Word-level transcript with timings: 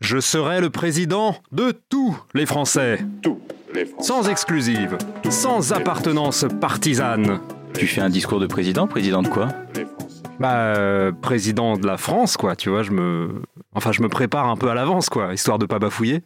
Je 0.00 0.18
serai 0.20 0.60
le 0.60 0.70
président 0.70 1.36
de 1.52 1.72
tous 1.88 2.16
les 2.34 2.44
Français. 2.44 2.98
Tous 3.22 3.40
les 3.74 3.86
Français. 3.86 4.06
Sans 4.06 4.28
exclusive, 4.28 4.98
sans 5.30 5.72
appartenance 5.72 6.44
partisane. 6.60 7.40
Tu 7.74 7.86
fais 7.86 8.02
un 8.02 8.10
discours 8.10 8.38
de 8.38 8.46
président 8.46 8.86
Président 8.86 9.22
de 9.22 9.28
quoi? 9.28 9.48
Les 9.74 9.86
Français. 9.86 10.22
Bah, 10.38 10.54
euh, 10.54 11.12
président 11.12 11.78
de 11.78 11.86
la 11.86 11.96
France, 11.96 12.36
quoi, 12.36 12.56
tu 12.56 12.68
vois, 12.68 12.82
je 12.82 12.90
me... 12.90 13.42
Enfin, 13.74 13.92
je 13.92 14.02
me 14.02 14.08
prépare 14.08 14.48
un 14.48 14.56
peu 14.56 14.68
à 14.68 14.74
l'avance, 14.74 15.08
quoi, 15.08 15.32
histoire 15.32 15.58
de 15.58 15.64
pas 15.64 15.78
bafouiller. 15.78 16.22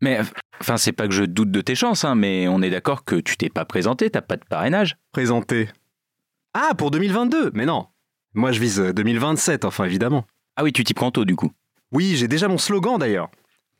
Mais, 0.00 0.20
enfin, 0.60 0.78
c'est 0.78 0.92
pas 0.92 1.06
que 1.06 1.12
je 1.12 1.24
doute 1.24 1.50
de 1.50 1.60
tes 1.60 1.74
chances, 1.74 2.04
hein, 2.04 2.14
mais 2.14 2.48
on 2.48 2.62
est 2.62 2.70
d'accord 2.70 3.04
que 3.04 3.16
tu 3.16 3.36
t'es 3.36 3.50
pas 3.50 3.66
présenté, 3.66 4.08
t'as 4.08 4.22
pas 4.22 4.36
de 4.36 4.44
parrainage. 4.48 4.96
Présenté. 5.12 5.68
Ah, 6.54 6.74
pour 6.76 6.90
2022 6.90 7.50
Mais 7.52 7.66
non. 7.66 7.86
Moi, 8.32 8.52
je 8.52 8.60
vise 8.60 8.80
euh, 8.80 8.92
2027, 8.94 9.66
enfin, 9.66 9.84
évidemment. 9.84 10.24
Ah 10.56 10.64
oui, 10.64 10.72
tu 10.72 10.84
t'y 10.84 10.94
prends 10.94 11.10
tôt 11.10 11.24
du 11.24 11.36
coup. 11.36 11.52
Oui, 11.92 12.16
j'ai 12.16 12.28
déjà 12.28 12.48
mon 12.48 12.58
slogan, 12.58 12.98
d'ailleurs. 12.98 13.30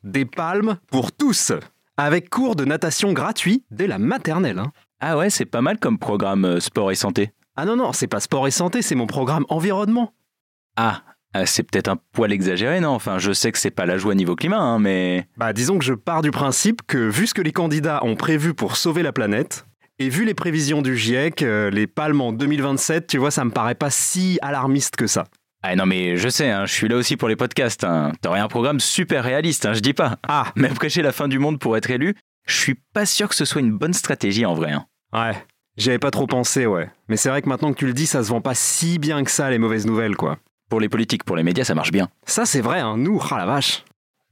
Des 0.03 0.25
palmes 0.25 0.77
pour 0.91 1.11
tous. 1.11 1.53
Avec 1.97 2.29
cours 2.29 2.55
de 2.55 2.65
natation 2.65 3.13
gratuit 3.13 3.63
dès 3.71 3.87
la 3.87 3.99
maternelle, 3.99 4.59
hein. 4.59 4.71
Ah 4.99 5.17
ouais, 5.17 5.29
c'est 5.29 5.45
pas 5.45 5.61
mal 5.61 5.79
comme 5.79 5.97
programme 5.97 6.45
euh, 6.45 6.59
sport 6.59 6.91
et 6.91 6.95
santé. 6.95 7.31
Ah 7.55 7.65
non, 7.65 7.75
non, 7.75 7.91
c'est 7.91 8.07
pas 8.07 8.19
sport 8.19 8.47
et 8.47 8.51
santé, 8.51 8.81
c'est 8.81 8.95
mon 8.95 9.07
programme 9.07 9.45
environnement. 9.49 10.13
Ah, 10.75 11.01
euh, 11.35 11.43
c'est 11.45 11.63
peut-être 11.63 11.87
un 11.87 11.97
poil 12.11 12.31
exagéré, 12.31 12.79
non? 12.79 12.89
Enfin, 12.89 13.17
je 13.17 13.31
sais 13.31 13.51
que 13.51 13.57
c'est 13.57 13.71
pas 13.71 13.85
la 13.85 13.97
joie 13.97 14.15
niveau 14.15 14.35
climat, 14.35 14.59
hein, 14.59 14.79
mais... 14.79 15.27
Bah, 15.37 15.53
disons 15.53 15.79
que 15.79 15.85
je 15.85 15.93
pars 15.93 16.21
du 16.21 16.31
principe 16.31 16.81
que, 16.85 16.97
vu 16.97 17.27
ce 17.27 17.33
que 17.33 17.41
les 17.41 17.51
candidats 17.51 18.03
ont 18.03 18.15
prévu 18.15 18.53
pour 18.53 18.75
sauver 18.75 19.01
la 19.01 19.11
planète, 19.11 19.65
et 19.97 20.09
vu 20.09 20.25
les 20.25 20.33
prévisions 20.33 20.81
du 20.81 20.97
GIEC, 20.97 21.41
euh, 21.43 21.69
les 21.69 21.87
palmes 21.87 22.21
en 22.21 22.31
2027, 22.33 23.07
tu 23.07 23.17
vois, 23.17 23.31
ça 23.31 23.45
me 23.45 23.51
paraît 23.51 23.75
pas 23.75 23.89
si 23.89 24.39
alarmiste 24.41 24.95
que 24.95 25.07
ça. 25.07 25.25
Ah 25.63 25.75
non 25.75 25.85
mais 25.85 26.17
je 26.17 26.27
sais, 26.27 26.49
hein, 26.49 26.65
je 26.65 26.73
suis 26.73 26.87
là 26.87 26.95
aussi 26.95 27.17
pour 27.17 27.29
les 27.29 27.35
podcasts. 27.35 27.83
Hein. 27.83 28.13
T'aurais 28.21 28.39
un 28.39 28.47
programme 28.47 28.79
super 28.79 29.23
réaliste, 29.23 29.65
hein, 29.65 29.73
je 29.73 29.79
dis 29.79 29.93
pas. 29.93 30.17
Ah, 30.27 30.51
Mais 30.55 30.69
prêcher 30.69 31.01
la 31.01 31.11
fin 31.11 31.27
du 31.27 31.37
monde 31.39 31.59
pour 31.59 31.77
être 31.77 31.89
élu, 31.91 32.15
je 32.47 32.55
suis 32.59 32.75
pas 32.93 33.05
sûr 33.05 33.29
que 33.29 33.35
ce 33.35 33.45
soit 33.45 33.61
une 33.61 33.77
bonne 33.77 33.93
stratégie 33.93 34.45
en 34.45 34.53
vrai. 34.55 34.71
hein. 34.71 34.85
ouais. 35.13 35.35
J'y 35.77 35.89
avais 35.89 35.99
pas 35.99 36.11
trop 36.11 36.27
pensé, 36.27 36.65
ouais. 36.65 36.89
Mais 37.07 37.15
c'est 37.15 37.29
vrai 37.29 37.41
que 37.41 37.47
maintenant 37.47 37.71
que 37.71 37.77
tu 37.77 37.85
le 37.87 37.93
dis, 37.93 38.05
ça 38.05 38.21
se 38.23 38.29
vend 38.29 38.41
pas 38.41 38.53
si 38.55 38.99
bien 38.99 39.23
que 39.23 39.31
ça, 39.31 39.49
les 39.49 39.57
mauvaises 39.57 39.85
nouvelles, 39.85 40.17
quoi. 40.17 40.37
Pour 40.69 40.81
les 40.81 40.89
politiques, 40.89 41.23
pour 41.23 41.37
les 41.37 41.43
médias, 41.43 41.63
ça 41.63 41.73
marche 41.75 41.91
bien. 41.93 42.09
Ça, 42.25 42.45
c'est 42.45 42.59
vrai, 42.59 42.79
hein, 42.81 42.97
nous, 42.97 43.21
ah 43.31 43.37
la 43.37 43.45
vache. 43.45 43.85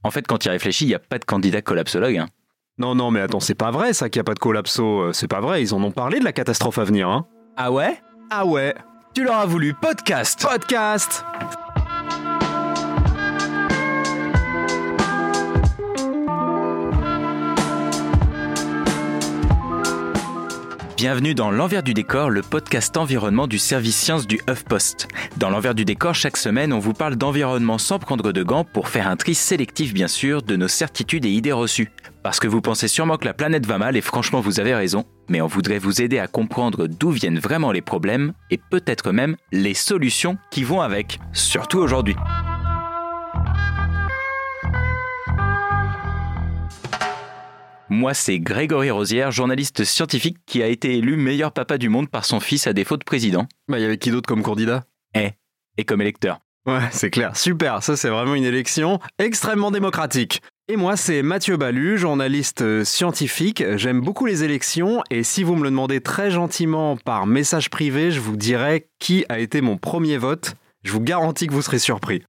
En 0.04 0.10
fait, 0.10 0.26
quand 0.26 0.36
tu 0.36 0.48
y 0.48 0.50
réfléchis, 0.50 0.84
il 0.84 0.88
n'y 0.88 0.94
a 0.94 0.98
pas 0.98 1.18
de 1.18 1.24
candidat 1.24 1.62
collapsologue. 1.62 2.18
hein. 2.18 2.28
Non, 2.76 2.94
non, 2.94 3.10
mais 3.10 3.20
attends, 3.20 3.40
c'est 3.40 3.54
pas 3.54 3.70
vrai, 3.70 3.94
ça, 3.94 4.10
qu'il 4.10 4.18
y 4.18 4.20
a 4.20 4.24
pas 4.24 4.34
de 4.34 4.38
collapso. 4.38 5.00
euh, 5.00 5.12
C'est 5.14 5.28
pas 5.28 5.40
vrai, 5.40 5.62
ils 5.62 5.72
en 5.74 5.82
ont 5.82 5.90
parlé 5.92 6.18
de 6.18 6.24
la 6.24 6.32
catastrophe 6.32 6.78
à 6.78 6.84
venir, 6.84 7.08
hein. 7.08 7.26
Ah 7.56 7.72
ouais? 7.72 7.98
Ah 8.30 8.44
ouais. 8.44 8.74
Tu 9.12 9.24
leur 9.24 9.34
as 9.34 9.46
voulu 9.46 9.74
podcast. 9.74 10.46
Podcast 10.48 11.24
Bienvenue 21.00 21.34
dans 21.34 21.50
L'envers 21.50 21.82
du 21.82 21.94
décor, 21.94 22.28
le 22.28 22.42
podcast 22.42 22.94
environnement 22.98 23.46
du 23.46 23.58
service 23.58 23.96
science 23.96 24.26
du 24.26 24.38
HuffPost. 24.46 25.08
Dans 25.38 25.48
L'envers 25.48 25.74
du 25.74 25.86
décor, 25.86 26.14
chaque 26.14 26.36
semaine, 26.36 26.74
on 26.74 26.78
vous 26.78 26.92
parle 26.92 27.16
d'environnement 27.16 27.78
sans 27.78 27.98
prendre 27.98 28.32
de 28.32 28.42
gants 28.42 28.64
pour 28.64 28.90
faire 28.90 29.08
un 29.08 29.16
tri 29.16 29.34
sélectif, 29.34 29.94
bien 29.94 30.08
sûr, 30.08 30.42
de 30.42 30.56
nos 30.56 30.68
certitudes 30.68 31.24
et 31.24 31.30
idées 31.30 31.52
reçues. 31.52 31.90
Parce 32.22 32.38
que 32.38 32.46
vous 32.46 32.60
pensez 32.60 32.86
sûrement 32.86 33.16
que 33.16 33.24
la 33.24 33.32
planète 33.32 33.64
va 33.64 33.78
mal, 33.78 33.96
et 33.96 34.02
franchement, 34.02 34.42
vous 34.42 34.60
avez 34.60 34.74
raison, 34.74 35.06
mais 35.30 35.40
on 35.40 35.46
voudrait 35.46 35.78
vous 35.78 36.02
aider 36.02 36.18
à 36.18 36.26
comprendre 36.26 36.86
d'où 36.86 37.08
viennent 37.12 37.38
vraiment 37.38 37.72
les 37.72 37.80
problèmes, 37.80 38.34
et 38.50 38.58
peut-être 38.58 39.10
même 39.10 39.36
les 39.52 39.72
solutions 39.72 40.36
qui 40.50 40.64
vont 40.64 40.82
avec. 40.82 41.18
Surtout 41.32 41.78
aujourd'hui. 41.78 42.16
Moi, 47.92 48.14
c'est 48.14 48.38
Grégory 48.38 48.92
Rosière, 48.92 49.32
journaliste 49.32 49.82
scientifique 49.82 50.36
qui 50.46 50.62
a 50.62 50.68
été 50.68 50.96
élu 50.96 51.16
meilleur 51.16 51.50
papa 51.50 51.76
du 51.76 51.88
monde 51.88 52.08
par 52.08 52.24
son 52.24 52.38
fils 52.38 52.68
à 52.68 52.72
défaut 52.72 52.96
de 52.96 53.02
président. 53.02 53.48
Bah, 53.66 53.80
il 53.80 53.82
y 53.82 53.84
avait 53.84 53.98
qui 53.98 54.12
d'autre 54.12 54.28
comme 54.28 54.44
candidat? 54.44 54.84
Eh, 55.16 55.30
et 55.76 55.84
comme 55.84 56.00
électeur. 56.00 56.38
Ouais, 56.66 56.82
c'est 56.92 57.10
clair. 57.10 57.36
Super, 57.36 57.82
ça 57.82 57.96
c'est 57.96 58.08
vraiment 58.08 58.36
une 58.36 58.44
élection 58.44 59.00
extrêmement 59.18 59.72
démocratique. 59.72 60.40
Et 60.68 60.76
moi, 60.76 60.96
c'est 60.96 61.22
Mathieu 61.22 61.56
Ballu, 61.56 61.98
journaliste 61.98 62.62
euh, 62.62 62.84
scientifique. 62.84 63.64
J'aime 63.74 64.00
beaucoup 64.00 64.24
les 64.24 64.44
élections 64.44 65.02
et 65.10 65.24
si 65.24 65.42
vous 65.42 65.56
me 65.56 65.64
le 65.64 65.70
demandez 65.70 66.00
très 66.00 66.30
gentiment 66.30 66.96
par 66.96 67.26
message 67.26 67.70
privé, 67.70 68.12
je 68.12 68.20
vous 68.20 68.36
dirai 68.36 68.86
qui 69.00 69.24
a 69.28 69.40
été 69.40 69.62
mon 69.62 69.78
premier 69.78 70.16
vote. 70.16 70.54
Je 70.84 70.92
vous 70.92 71.00
garantis 71.00 71.48
que 71.48 71.52
vous 71.52 71.62
serez 71.62 71.80
surpris. 71.80 72.22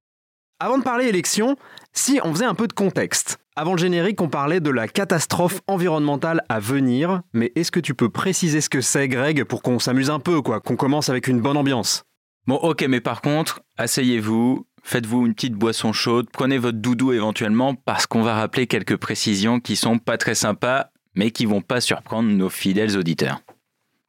Avant 0.59 0.79
de 0.79 0.83
parler 0.83 1.05
élections, 1.05 1.55
si 1.93 2.19
on 2.23 2.33
faisait 2.33 2.45
un 2.45 2.55
peu 2.55 2.67
de 2.67 2.73
contexte. 2.73 3.40
Avant 3.57 3.73
le 3.73 3.79
générique, 3.79 4.21
on 4.21 4.29
parlait 4.29 4.61
de 4.61 4.69
la 4.69 4.87
catastrophe 4.87 5.59
environnementale 5.67 6.41
à 6.47 6.61
venir, 6.61 7.21
mais 7.33 7.51
est-ce 7.55 7.69
que 7.69 7.81
tu 7.81 7.93
peux 7.93 8.07
préciser 8.07 8.61
ce 8.61 8.69
que 8.69 8.79
c'est, 8.79 9.09
Greg, 9.09 9.43
pour 9.43 9.61
qu'on 9.61 9.77
s'amuse 9.77 10.09
un 10.09 10.19
peu, 10.19 10.41
quoi, 10.41 10.61
qu'on 10.61 10.77
commence 10.77 11.09
avec 11.09 11.27
une 11.27 11.41
bonne 11.41 11.57
ambiance? 11.57 12.05
Bon, 12.47 12.55
ok, 12.55 12.85
mais 12.87 13.01
par 13.01 13.21
contre, 13.21 13.59
asseyez-vous, 13.77 14.65
faites-vous 14.83 15.25
une 15.25 15.33
petite 15.33 15.55
boisson 15.55 15.91
chaude, 15.91 16.29
prenez 16.31 16.57
votre 16.59 16.77
doudou 16.77 17.11
éventuellement, 17.11 17.75
parce 17.75 18.07
qu'on 18.07 18.21
va 18.21 18.35
rappeler 18.35 18.67
quelques 18.67 18.95
précisions 18.95 19.59
qui 19.59 19.75
sont 19.75 19.99
pas 19.99 20.17
très 20.17 20.35
sympas, 20.35 20.87
mais 21.15 21.31
qui 21.31 21.45
vont 21.45 21.61
pas 21.61 21.81
surprendre 21.81 22.29
nos 22.29 22.49
fidèles 22.49 22.97
auditeurs. 22.97 23.41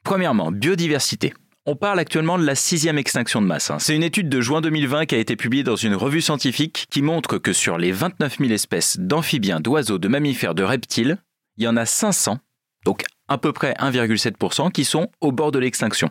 Premièrement, 0.05 0.53
biodiversité. 0.53 1.35
On 1.65 1.77
parle 1.77 2.01
actuellement 2.01 2.41
de 2.41 2.45
la 2.45 2.57
sixième 2.57 2.99
extinction 2.99 3.41
de 3.41 3.47
masse. 3.47 3.71
hein. 3.71 3.79
C'est 3.79 3.95
une 3.95 4.03
étude 4.03 4.29
de 4.29 4.41
juin 4.41 4.61
2020 4.61 5.07
qui 5.07 5.15
a 5.15 5.19
été 5.19 5.37
publiée 5.37 5.63
dans 5.63 5.77
une 5.77 5.95
revue 5.95 6.21
scientifique 6.21 6.87
qui 6.91 7.03
montre 7.03 7.39
que 7.39 7.53
sur 7.53 7.79
les 7.79 7.93
29 7.93 8.39
000 8.39 8.51
espèces 8.51 8.99
d'amphibiens, 8.99 9.61
d'oiseaux, 9.61 9.99
de 9.99 10.09
mammifères, 10.09 10.57
de 10.57 10.65
reptiles, 10.65 11.19
il 11.59 11.63
y 11.63 11.69
en 11.69 11.77
a 11.77 11.87
500, 11.87 12.39
donc 12.85 13.05
à 13.29 13.39
peu 13.39 13.53
près 13.53 13.75
1,7%, 13.75 14.73
qui 14.73 14.85
sont 14.85 15.09
au 15.21 15.31
bord 15.31 15.53
de 15.53 15.61
l'extinction. 15.61 16.11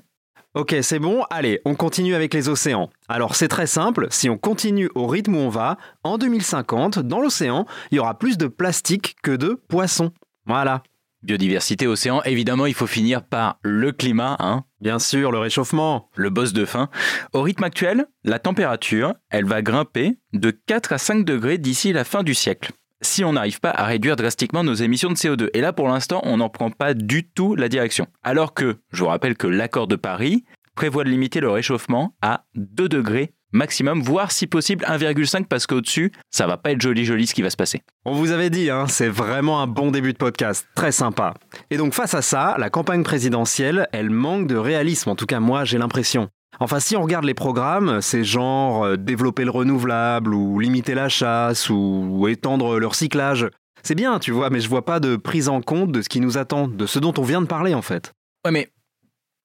Ok, 0.53 0.73
c'est 0.81 0.99
bon, 0.99 1.23
allez, 1.29 1.59
on 1.65 1.75
continue 1.75 2.15
avec 2.15 2.33
les 2.33 2.47
océans. 2.47 2.89
Alors 3.09 3.35
c'est 3.35 3.49
très 3.49 3.67
simple, 3.67 4.07
si 4.09 4.29
on 4.29 4.37
continue 4.37 4.89
au 4.95 5.05
rythme 5.05 5.35
où 5.35 5.39
on 5.39 5.49
va, 5.49 5.77
en 6.05 6.17
2050, 6.17 6.99
dans 6.99 7.19
l'océan, 7.19 7.65
il 7.91 7.95
y 7.95 7.99
aura 7.99 8.17
plus 8.17 8.37
de 8.37 8.47
plastique 8.47 9.17
que 9.21 9.31
de 9.31 9.59
poissons. 9.67 10.11
Voilà. 10.45 10.81
Biodiversité, 11.23 11.85
océan, 11.85 12.23
évidemment, 12.23 12.65
il 12.65 12.73
faut 12.73 12.87
finir 12.87 13.23
par 13.23 13.59
le 13.61 13.91
climat, 13.91 14.35
hein, 14.39 14.63
Bien 14.79 14.97
sûr, 14.97 15.31
le 15.31 15.37
réchauffement. 15.37 16.09
le 16.15 16.31
boss 16.31 16.53
de 16.53 16.65
fin. 16.65 16.89
Au 17.33 17.43
rythme 17.43 17.63
actuel, 17.63 18.07
la 18.23 18.39
température, 18.39 19.13
elle 19.29 19.45
va 19.45 19.61
grimper 19.61 20.17
de 20.33 20.49
4 20.49 20.93
à 20.93 20.97
5 20.97 21.23
degrés 21.23 21.59
d'ici 21.59 21.93
la 21.93 22.03
fin 22.03 22.23
du 22.23 22.33
siècle. 22.33 22.71
Si 23.01 23.23
on 23.23 23.33
n'arrive 23.33 23.59
pas 23.59 23.69
à 23.71 23.85
réduire 23.85 24.15
drastiquement 24.15 24.63
nos 24.63 24.73
émissions 24.73 25.09
de 25.09 25.15
CO2. 25.15 25.49
Et 25.53 25.61
là, 25.61 25.73
pour 25.73 25.87
l'instant, 25.87 26.21
on 26.23 26.37
n'en 26.37 26.49
prend 26.49 26.71
pas 26.71 26.93
du 26.95 27.27
tout 27.27 27.55
la 27.55 27.69
direction. 27.69 28.07
Alors 28.23 28.53
que, 28.53 28.77
je 28.91 29.03
vous 29.03 29.09
rappelle 29.09 29.37
que 29.37 29.47
l'accord 29.47 29.87
de 29.87 29.95
Paris 29.95 30.45
prévoit 30.75 31.03
de 31.03 31.09
limiter 31.09 31.39
le 31.39 31.49
réchauffement 31.49 32.15
à 32.21 32.45
2 32.55 32.89
degrés 32.89 33.33
maximum, 33.51 34.01
voire 34.01 34.31
si 34.31 34.47
possible 34.47 34.85
1,5 34.85 35.45
parce 35.45 35.67
qu'au-dessus, 35.67 36.11
ça 36.29 36.47
va 36.47 36.57
pas 36.57 36.71
être 36.71 36.81
joli 36.81 37.05
joli 37.05 37.27
ce 37.27 37.33
qui 37.33 37.41
va 37.41 37.49
se 37.49 37.57
passer. 37.57 37.81
On 38.05 38.13
vous 38.13 38.31
avait 38.31 38.49
dit, 38.49 38.69
hein, 38.69 38.85
c'est 38.87 39.09
vraiment 39.09 39.61
un 39.61 39.67
bon 39.67 39.91
début 39.91 40.13
de 40.13 40.17
podcast, 40.17 40.67
très 40.75 40.91
sympa. 40.91 41.33
Et 41.69 41.77
donc 41.77 41.93
face 41.93 42.13
à 42.13 42.21
ça, 42.21 42.55
la 42.57 42.69
campagne 42.69 43.03
présidentielle, 43.03 43.87
elle 43.91 44.09
manque 44.09 44.47
de 44.47 44.55
réalisme, 44.55 45.09
en 45.09 45.15
tout 45.15 45.25
cas 45.25 45.39
moi 45.39 45.65
j'ai 45.65 45.77
l'impression. 45.77 46.29
Enfin 46.59 46.79
si 46.79 46.95
on 46.95 47.01
regarde 47.01 47.25
les 47.25 47.33
programmes, 47.33 48.01
c'est 48.01 48.23
genre 48.23 48.83
euh, 48.83 48.97
développer 48.97 49.45
le 49.45 49.51
renouvelable 49.51 50.33
ou 50.33 50.59
limiter 50.59 50.93
la 50.93 51.09
chasse 51.09 51.69
ou, 51.69 52.27
étendre 52.27 52.79
le 52.79 52.87
recyclage. 52.87 53.47
C'est 53.83 53.95
bien, 53.95 54.19
tu 54.19 54.31
vois, 54.31 54.51
mais 54.51 54.59
je 54.59 54.69
vois 54.69 54.85
pas 54.85 54.99
de 54.99 55.15
prise 55.15 55.49
en 55.49 55.61
compte 55.61 55.91
de 55.91 56.01
ce 56.03 56.09
qui 56.09 56.19
nous 56.19 56.37
attend, 56.37 56.67
de 56.67 56.85
ce 56.85 56.99
dont 56.99 57.13
on 57.17 57.23
vient 57.23 57.41
de 57.41 57.47
parler 57.47 57.73
en 57.73 57.81
fait. 57.81 58.13
Ouais, 58.45 58.51
mais 58.51 58.69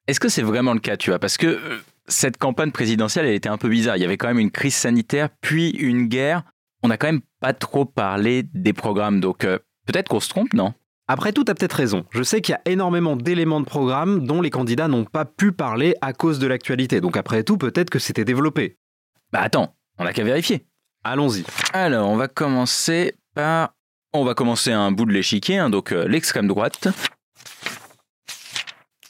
est-ce 0.06 0.20
que 0.20 0.28
c'est 0.28 0.42
vraiment 0.42 0.74
le 0.74 0.80
cas, 0.80 0.96
tu 0.96 1.10
vois? 1.10 1.18
Parce 1.18 1.36
que 1.38 1.46
euh, 1.46 1.78
cette 2.08 2.36
campagne 2.36 2.70
présidentielle, 2.70 3.26
elle 3.26 3.34
était 3.34 3.48
un 3.48 3.58
peu 3.58 3.68
bizarre. 3.68 3.96
Il 3.96 4.02
y 4.02 4.04
avait 4.04 4.16
quand 4.16 4.28
même 4.28 4.38
une 4.38 4.50
crise 4.50 4.74
sanitaire, 4.74 5.28
puis 5.40 5.70
une 5.70 6.06
guerre. 6.06 6.42
On 6.82 6.88
n'a 6.88 6.96
quand 6.96 7.08
même 7.08 7.22
pas 7.40 7.52
trop 7.52 7.84
parlé 7.84 8.44
des 8.54 8.72
programmes, 8.72 9.20
donc 9.20 9.44
euh, 9.44 9.58
peut-être 9.86 10.08
qu'on 10.08 10.20
se 10.20 10.28
trompe, 10.28 10.52
non? 10.52 10.74
Après 11.08 11.32
tout, 11.32 11.44
t'as 11.44 11.54
peut-être 11.54 11.72
raison. 11.72 12.04
Je 12.10 12.22
sais 12.22 12.40
qu'il 12.40 12.52
y 12.52 12.56
a 12.56 12.60
énormément 12.70 13.14
d'éléments 13.16 13.60
de 13.60 13.64
programme 13.64 14.26
dont 14.26 14.42
les 14.42 14.50
candidats 14.50 14.88
n'ont 14.88 15.04
pas 15.04 15.24
pu 15.24 15.52
parler 15.52 15.94
à 16.00 16.12
cause 16.12 16.40
de 16.40 16.48
l'actualité. 16.48 17.00
Donc 17.00 17.16
après 17.16 17.44
tout, 17.44 17.58
peut-être 17.58 17.90
que 17.90 18.00
c'était 18.00 18.24
développé. 18.24 18.76
Bah 19.32 19.40
attends, 19.40 19.76
On 19.98 20.04
n'a 20.04 20.12
qu'à 20.12 20.24
vérifier. 20.24 20.66
Allons-y. 21.04 21.44
Alors, 21.72 22.10
on 22.10 22.16
va 22.16 22.28
commencer 22.28 23.14
par... 23.34 23.74
On 24.12 24.24
va 24.24 24.34
commencer 24.34 24.72
un 24.72 24.92
bout 24.92 25.04
de 25.04 25.12
l'échiquier, 25.12 25.58
hein, 25.58 25.70
donc 25.70 25.92
euh, 25.92 26.08
l'extrême 26.08 26.48
droite. 26.48 26.88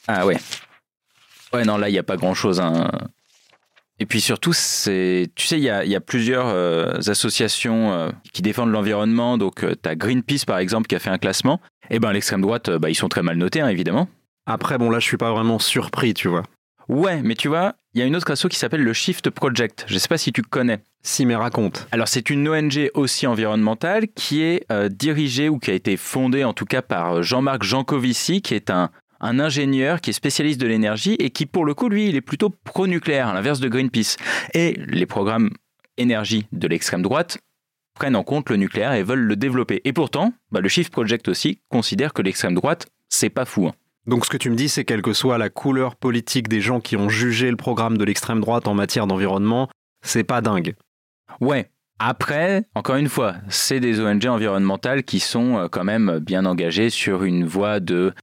Ah 0.07 0.25
ouais. 0.25 0.37
Ouais, 1.57 1.65
non, 1.65 1.77
là, 1.77 1.89
il 1.89 1.93
n'y 1.93 1.99
a 1.99 2.03
pas 2.03 2.17
grand-chose. 2.17 2.59
hein. 2.59 2.89
Et 3.99 4.05
puis 4.05 4.21
surtout, 4.21 4.53
c'est, 4.53 5.31
tu 5.35 5.47
sais, 5.47 5.57
il 5.57 5.63
y 5.63 5.69
a, 5.71 5.83
il 5.83 5.89
y 5.89 5.95
a 5.95 5.99
plusieurs 5.99 6.47
euh, 6.49 6.93
associations 7.07 7.91
euh, 7.93 8.11
qui 8.31 8.43
défendent 8.43 8.71
l'environnement. 8.71 9.39
Donc, 9.39 9.61
tu 9.61 9.89
as 9.89 9.95
Greenpeace, 9.95 10.45
par 10.45 10.59
exemple, 10.59 10.87
qui 10.87 10.95
a 10.95 10.99
fait 10.99 11.09
un 11.09 11.17
classement. 11.17 11.59
Et 11.89 11.99
ben, 11.99 12.11
l'extrême 12.11 12.41
droite, 12.41 12.69
euh, 12.69 12.77
bah, 12.79 12.91
ils 12.91 12.95
sont 12.95 13.09
très 13.09 13.23
mal 13.23 13.37
notés, 13.37 13.59
hein, 13.61 13.69
évidemment. 13.69 14.07
Après, 14.45 14.77
bon, 14.77 14.91
là, 14.91 14.99
je 14.99 15.05
suis 15.05 15.17
pas 15.17 15.31
vraiment 15.31 15.57
surpris, 15.57 16.13
tu 16.13 16.27
vois. 16.27 16.43
Ouais, 16.89 17.21
mais 17.23 17.33
tu 17.35 17.47
vois, 17.47 17.73
il 17.95 17.99
y 17.99 18.03
a 18.03 18.05
une 18.05 18.15
autre 18.15 18.29
asso 18.31 18.47
qui 18.49 18.57
s'appelle 18.57 18.83
le 18.83 18.93
Shift 18.93 19.29
Project. 19.31 19.85
Je 19.87 19.97
sais 19.97 20.07
pas 20.07 20.17
si 20.19 20.31
tu 20.31 20.41
connais. 20.43 20.79
Si, 21.01 21.25
mais 21.25 21.35
raconte. 21.35 21.87
Alors, 21.91 22.07
c'est 22.07 22.29
une 22.29 22.47
ONG 22.47 22.91
aussi 22.93 23.25
environnementale 23.27 24.07
qui 24.15 24.43
est 24.43 24.63
euh, 24.71 24.89
dirigée 24.89 25.49
ou 25.49 25.57
qui 25.57 25.71
a 25.71 25.73
été 25.73 25.97
fondée 25.97 26.43
en 26.43 26.53
tout 26.53 26.65
cas 26.65 26.81
par 26.81 27.23
Jean-Marc 27.23 27.63
Jancovici, 27.63 28.41
qui 28.41 28.53
est 28.53 28.69
un, 28.69 28.89
un 29.19 29.39
ingénieur 29.39 30.01
qui 30.01 30.11
est 30.11 30.13
spécialiste 30.13 30.59
de 30.59 30.67
l'énergie 30.67 31.13
et 31.19 31.29
qui, 31.29 31.45
pour 31.45 31.65
le 31.65 31.73
coup, 31.73 31.89
lui, 31.89 32.09
il 32.09 32.15
est 32.15 32.21
plutôt 32.21 32.49
pro-nucléaire, 32.49 33.27
à 33.27 33.33
l'inverse 33.33 33.59
de 33.59 33.69
Greenpeace. 33.69 34.17
Et 34.53 34.79
les 34.87 35.05
programmes 35.05 35.51
énergie 35.97 36.47
de 36.51 36.67
l'extrême 36.67 37.01
droite 37.01 37.39
prennent 37.95 38.15
en 38.15 38.23
compte 38.23 38.49
le 38.49 38.57
nucléaire 38.57 38.93
et 38.93 39.03
veulent 39.03 39.19
le 39.25 39.35
développer. 39.35 39.81
Et 39.83 39.93
pourtant, 39.93 40.33
bah, 40.51 40.61
le 40.61 40.69
Shift 40.69 40.91
Project 40.91 41.27
aussi 41.27 41.59
considère 41.69 42.13
que 42.13 42.21
l'extrême 42.21 42.53
droite, 42.53 42.87
c'est 43.09 43.29
pas 43.29 43.45
fou. 43.45 43.67
hein. 43.67 43.73
Donc, 44.05 44.25
ce 44.25 44.29
que 44.29 44.37
tu 44.37 44.49
me 44.49 44.55
dis, 44.55 44.69
c'est 44.69 44.85
quelle 44.85 45.01
que 45.01 45.13
soit 45.13 45.37
la 45.37 45.49
couleur 45.49 45.95
politique 45.95 46.47
des 46.47 46.61
gens 46.61 46.79
qui 46.79 46.95
ont 46.95 47.09
jugé 47.09 47.49
le 47.49 47.57
programme 47.57 47.97
de 47.97 48.05
l'extrême 48.05 48.39
droite 48.39 48.67
en 48.67 48.73
matière 48.73 49.07
d'environnement, 49.07 49.67
c'est 50.01 50.23
pas 50.23 50.41
dingue. 50.41 50.75
Ouais. 51.41 51.69
Après, 51.99 52.63
encore 52.75 52.97
une 52.97 53.09
fois, 53.09 53.35
c'est 53.49 53.79
des 53.79 53.99
ONG 53.99 54.27
environnementales 54.27 55.03
qui 55.03 55.19
sont 55.19 55.57
euh, 55.57 55.67
quand 55.67 55.83
même 55.83 56.19
bien 56.19 56.45
engagées 56.45 56.91
sur 56.91 57.23
une 57.23 57.43
voie 57.43 57.79
de 57.79 58.13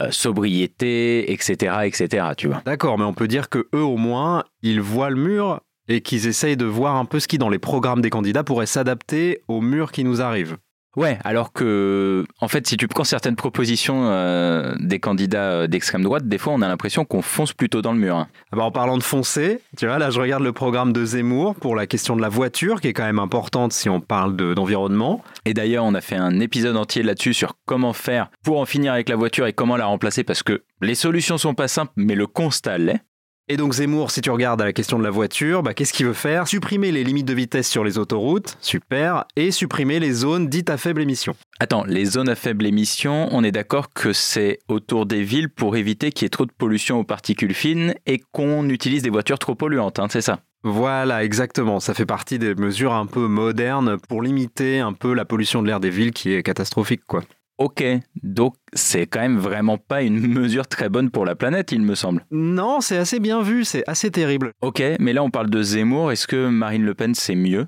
euh, 0.00 0.10
sobriété, 0.10 1.32
etc., 1.32 1.80
etc., 1.84 2.28
tu 2.36 2.48
vois. 2.48 2.62
D'accord, 2.64 2.98
mais 2.98 3.04
on 3.04 3.12
peut 3.12 3.28
dire 3.28 3.48
que 3.48 3.68
eux, 3.74 3.82
au 3.82 3.96
moins, 3.96 4.44
ils 4.62 4.80
voient 4.80 5.10
le 5.10 5.16
mur 5.16 5.60
et 5.88 6.00
qu'ils 6.00 6.26
essayent 6.26 6.56
de 6.56 6.64
voir 6.64 6.96
un 6.96 7.04
peu 7.04 7.20
ce 7.20 7.28
qui, 7.28 7.38
dans 7.38 7.50
les 7.50 7.58
programmes 7.58 8.00
des 8.00 8.10
candidats, 8.10 8.44
pourrait 8.44 8.66
s'adapter 8.66 9.42
au 9.48 9.60
mur 9.60 9.92
qui 9.92 10.04
nous 10.04 10.22
arrive. 10.22 10.56
Ouais, 10.94 11.18
alors 11.24 11.52
que, 11.54 12.26
en 12.40 12.48
fait, 12.48 12.66
si 12.66 12.76
tu 12.76 12.86
prends 12.86 13.04
certaines 13.04 13.34
propositions 13.36 14.04
euh, 14.10 14.74
des 14.78 15.00
candidats 15.00 15.50
euh, 15.52 15.66
d'extrême 15.66 16.02
droite, 16.02 16.28
des 16.28 16.36
fois, 16.36 16.52
on 16.52 16.60
a 16.60 16.68
l'impression 16.68 17.06
qu'on 17.06 17.22
fonce 17.22 17.54
plutôt 17.54 17.80
dans 17.80 17.92
le 17.92 17.98
mur. 17.98 18.16
hein. 18.16 18.28
Ah 18.52 18.56
bah, 18.56 18.64
en 18.64 18.70
parlant 18.70 18.98
de 18.98 19.02
foncer, 19.02 19.60
tu 19.78 19.86
vois, 19.86 19.98
là, 19.98 20.10
je 20.10 20.20
regarde 20.20 20.42
le 20.42 20.52
programme 20.52 20.92
de 20.92 21.02
Zemmour 21.04 21.54
pour 21.54 21.76
la 21.76 21.86
question 21.86 22.14
de 22.14 22.20
la 22.20 22.28
voiture, 22.28 22.80
qui 22.82 22.88
est 22.88 22.92
quand 22.92 23.04
même 23.04 23.18
importante 23.18 23.72
si 23.72 23.88
on 23.88 24.00
parle 24.00 24.36
de- 24.36 24.52
d'environnement. 24.52 25.24
Et 25.46 25.54
d'ailleurs, 25.54 25.84
on 25.84 25.94
a 25.94 26.02
fait 26.02 26.16
un 26.16 26.40
épisode 26.40 26.76
entier 26.76 27.02
là-dessus 27.02 27.32
sur 27.32 27.54
comment 27.64 27.94
faire 27.94 28.30
pour 28.44 28.60
en 28.60 28.66
finir 28.66 28.92
avec 28.92 29.08
la 29.08 29.16
voiture 29.16 29.46
et 29.46 29.54
comment 29.54 29.78
la 29.78 29.86
remplacer, 29.86 30.24
parce 30.24 30.42
que 30.42 30.62
les 30.82 30.94
solutions 30.94 31.38
sont 31.38 31.54
pas 31.54 31.68
simples, 31.68 31.92
mais 31.96 32.14
le 32.14 32.26
constat 32.26 32.76
l'est. 32.76 33.00
Et 33.48 33.56
donc 33.56 33.72
Zemmour, 33.72 34.12
si 34.12 34.20
tu 34.20 34.30
regardes 34.30 34.62
à 34.62 34.64
la 34.64 34.72
question 34.72 35.00
de 35.00 35.04
la 35.04 35.10
voiture, 35.10 35.64
bah, 35.64 35.74
qu'est-ce 35.74 35.92
qu'il 35.92 36.06
veut 36.06 36.12
faire? 36.12 36.46
Supprimer 36.46 36.92
les 36.92 37.02
limites 37.02 37.26
de 37.26 37.34
vitesse 37.34 37.68
sur 37.68 37.82
les 37.82 37.98
autoroutes, 37.98 38.56
super, 38.60 39.24
et 39.34 39.50
supprimer 39.50 39.98
les 39.98 40.12
zones 40.12 40.48
dites 40.48 40.70
à 40.70 40.76
faible 40.76 41.02
émission. 41.02 41.34
Attends, 41.58 41.82
les 41.84 42.04
zones 42.04 42.28
à 42.28 42.36
faible 42.36 42.64
émission, 42.66 43.28
on 43.32 43.42
est 43.42 43.50
d'accord 43.50 43.92
que 43.92 44.12
c'est 44.12 44.60
autour 44.68 45.06
des 45.06 45.24
villes 45.24 45.48
pour 45.48 45.76
éviter 45.76 46.12
qu'il 46.12 46.24
y 46.24 46.26
ait 46.26 46.30
trop 46.30 46.46
de 46.46 46.52
pollution 46.56 47.00
aux 47.00 47.04
particules 47.04 47.52
fines 47.52 47.94
et 48.06 48.22
qu'on 48.30 48.68
utilise 48.68 49.02
des 49.02 49.10
voitures 49.10 49.40
trop 49.40 49.56
polluantes, 49.56 49.98
hein, 49.98 50.06
c'est 50.08 50.20
ça? 50.20 50.38
Voilà, 50.62 51.24
exactement. 51.24 51.80
Ça 51.80 51.94
fait 51.94 52.06
partie 52.06 52.38
des 52.38 52.54
mesures 52.54 52.92
un 52.92 53.06
peu 53.06 53.26
modernes 53.26 53.96
pour 54.08 54.22
limiter 54.22 54.78
un 54.78 54.92
peu 54.92 55.14
la 55.14 55.24
pollution 55.24 55.62
de 55.62 55.66
l'air 55.66 55.80
des 55.80 55.90
villes 55.90 56.12
qui 56.12 56.32
est 56.32 56.44
catastrophique, 56.44 57.02
quoi. 57.08 57.22
Ok, 57.58 57.84
donc 58.22 58.54
c'est 58.72 59.06
quand 59.06 59.20
même 59.20 59.38
vraiment 59.38 59.78
pas 59.78 60.02
une 60.02 60.26
mesure 60.26 60.66
très 60.66 60.88
bonne 60.88 61.10
pour 61.10 61.24
la 61.24 61.34
planète, 61.34 61.72
il 61.72 61.82
me 61.82 61.94
semble. 61.94 62.24
Non, 62.30 62.80
c'est 62.80 62.96
assez 62.96 63.20
bien 63.20 63.42
vu, 63.42 63.64
c'est 63.64 63.84
assez 63.86 64.10
terrible. 64.10 64.52
Ok, 64.62 64.82
mais 64.98 65.12
là 65.12 65.22
on 65.22 65.30
parle 65.30 65.50
de 65.50 65.62
Zemmour, 65.62 66.12
est-ce 66.12 66.26
que 66.26 66.48
Marine 66.48 66.84
Le 66.84 66.94
Pen 66.94 67.14
c'est 67.14 67.34
mieux? 67.34 67.66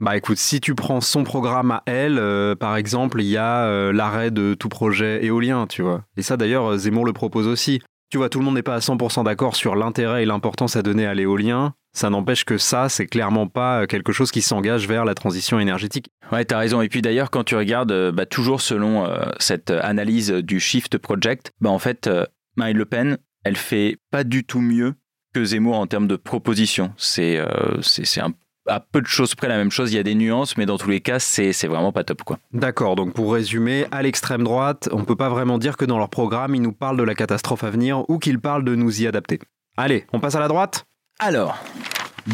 Bah 0.00 0.16
écoute, 0.16 0.38
si 0.38 0.60
tu 0.60 0.74
prends 0.74 1.00
son 1.00 1.22
programme 1.22 1.70
à 1.70 1.82
elle, 1.86 2.18
euh, 2.18 2.56
par 2.56 2.76
exemple, 2.76 3.22
il 3.22 3.28
y 3.28 3.36
a 3.36 3.66
euh, 3.66 3.92
l'arrêt 3.92 4.30
de 4.30 4.54
tout 4.54 4.68
projet 4.68 5.24
éolien, 5.24 5.66
tu 5.68 5.82
vois. 5.82 6.02
Et 6.16 6.22
ça 6.22 6.36
d'ailleurs, 6.36 6.72
euh, 6.72 6.78
Zemmour 6.78 7.06
le 7.06 7.12
propose 7.12 7.46
aussi. 7.46 7.80
Tu 8.10 8.18
vois, 8.18 8.28
tout 8.28 8.38
le 8.38 8.44
monde 8.44 8.56
n'est 8.56 8.62
pas 8.62 8.74
à 8.74 8.80
100% 8.80 9.24
d'accord 9.24 9.56
sur 9.56 9.76
l'intérêt 9.76 10.22
et 10.22 10.26
l'importance 10.26 10.76
à 10.76 10.82
donner 10.82 11.06
à 11.06 11.14
l'éolien. 11.14 11.74
Ça 11.96 12.10
n'empêche 12.10 12.44
que 12.44 12.58
ça, 12.58 12.88
c'est 12.88 13.06
clairement 13.06 13.46
pas 13.46 13.82
euh, 13.82 13.86
quelque 13.86 14.12
chose 14.12 14.30
qui 14.32 14.42
s'engage 14.42 14.88
vers 14.88 15.04
la 15.04 15.14
transition 15.14 15.60
énergétique. 15.60 16.10
Ouais, 16.32 16.44
t'as 16.44 16.58
raison. 16.58 16.82
Et 16.82 16.88
puis 16.88 17.00
d'ailleurs, 17.02 17.30
quand 17.30 17.44
tu 17.44 17.54
regardes, 17.56 17.92
euh, 17.92 18.10
bah, 18.12 18.26
toujours 18.26 18.60
selon 18.60 19.06
euh, 19.06 19.22
cette 19.38 19.70
analyse 19.70 20.30
du 20.30 20.58
Shift 20.60 20.98
Project, 20.98 21.52
bah, 21.60 21.70
en 21.70 21.78
fait, 21.78 22.08
euh, 22.08 22.26
Marine 22.56 22.76
Le 22.78 22.84
Pen, 22.84 23.18
elle 23.44 23.56
fait 23.56 23.96
pas 24.10 24.24
du 24.24 24.44
tout 24.44 24.60
mieux 24.60 24.94
que 25.32 25.44
Zemmour 25.44 25.78
en 25.78 25.86
termes 25.86 26.08
de 26.08 26.16
propositions. 26.16 26.92
C'est 26.96 27.38
euh, 27.38 27.80
c'est 27.80 28.04
c'est 28.04 28.20
un- 28.20 28.34
à 28.66 28.80
peu 28.80 29.00
de 29.02 29.06
choses 29.06 29.34
près 29.34 29.46
la 29.48 29.56
même 29.56 29.70
chose. 29.70 29.92
Il 29.92 29.96
y 29.96 29.98
a 29.98 30.02
des 30.02 30.14
nuances, 30.14 30.56
mais 30.56 30.64
dans 30.66 30.78
tous 30.78 30.88
les 30.90 31.00
cas, 31.00 31.18
c'est 31.18 31.52
c'est 31.52 31.66
vraiment 31.68 31.92
pas 31.92 32.02
top, 32.02 32.22
quoi. 32.22 32.38
D'accord, 32.52 32.96
donc 32.96 33.12
pour 33.12 33.32
résumer, 33.34 33.86
à 33.92 34.02
l'extrême 34.02 34.42
droite, 34.42 34.88
on 34.90 35.04
peut 35.04 35.16
pas 35.16 35.28
vraiment 35.28 35.58
dire 35.58 35.76
que 35.76 35.84
dans 35.84 35.98
leur 35.98 36.08
programme, 36.08 36.54
ils 36.54 36.62
nous 36.62 36.72
parlent 36.72 36.96
de 36.96 37.02
la 37.02 37.14
catastrophe 37.14 37.62
à 37.62 37.70
venir 37.70 38.08
ou 38.08 38.18
qu'ils 38.18 38.40
parlent 38.40 38.64
de 38.64 38.74
nous 38.74 39.02
y 39.02 39.06
adapter. 39.06 39.38
Allez, 39.76 40.06
on 40.12 40.18
passe 40.20 40.34
à 40.36 40.40
la 40.40 40.48
droite? 40.48 40.86
Alors, 41.20 41.56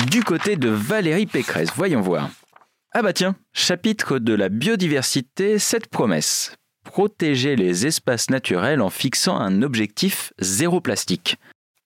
du 0.09 0.25
côté 0.25 0.57
de 0.57 0.71
Valérie 0.71 1.27
Pécresse, 1.27 1.69
voyons 1.77 2.01
voir. 2.01 2.31
Ah 2.93 3.03
bah 3.03 3.13
tiens, 3.13 3.37
chapitre 3.53 4.19
de 4.19 4.33
la 4.33 4.49
biodiversité, 4.49 5.59
cette 5.59 5.89
promesse. 5.89 6.57
Protéger 6.85 7.57
les 7.57 7.87
espaces 7.87 8.31
naturels 8.31 8.81
en 8.81 8.89
fixant 8.89 9.37
un 9.37 9.61
objectif 9.61 10.33
zéro 10.39 10.81
plastique. 10.81 11.37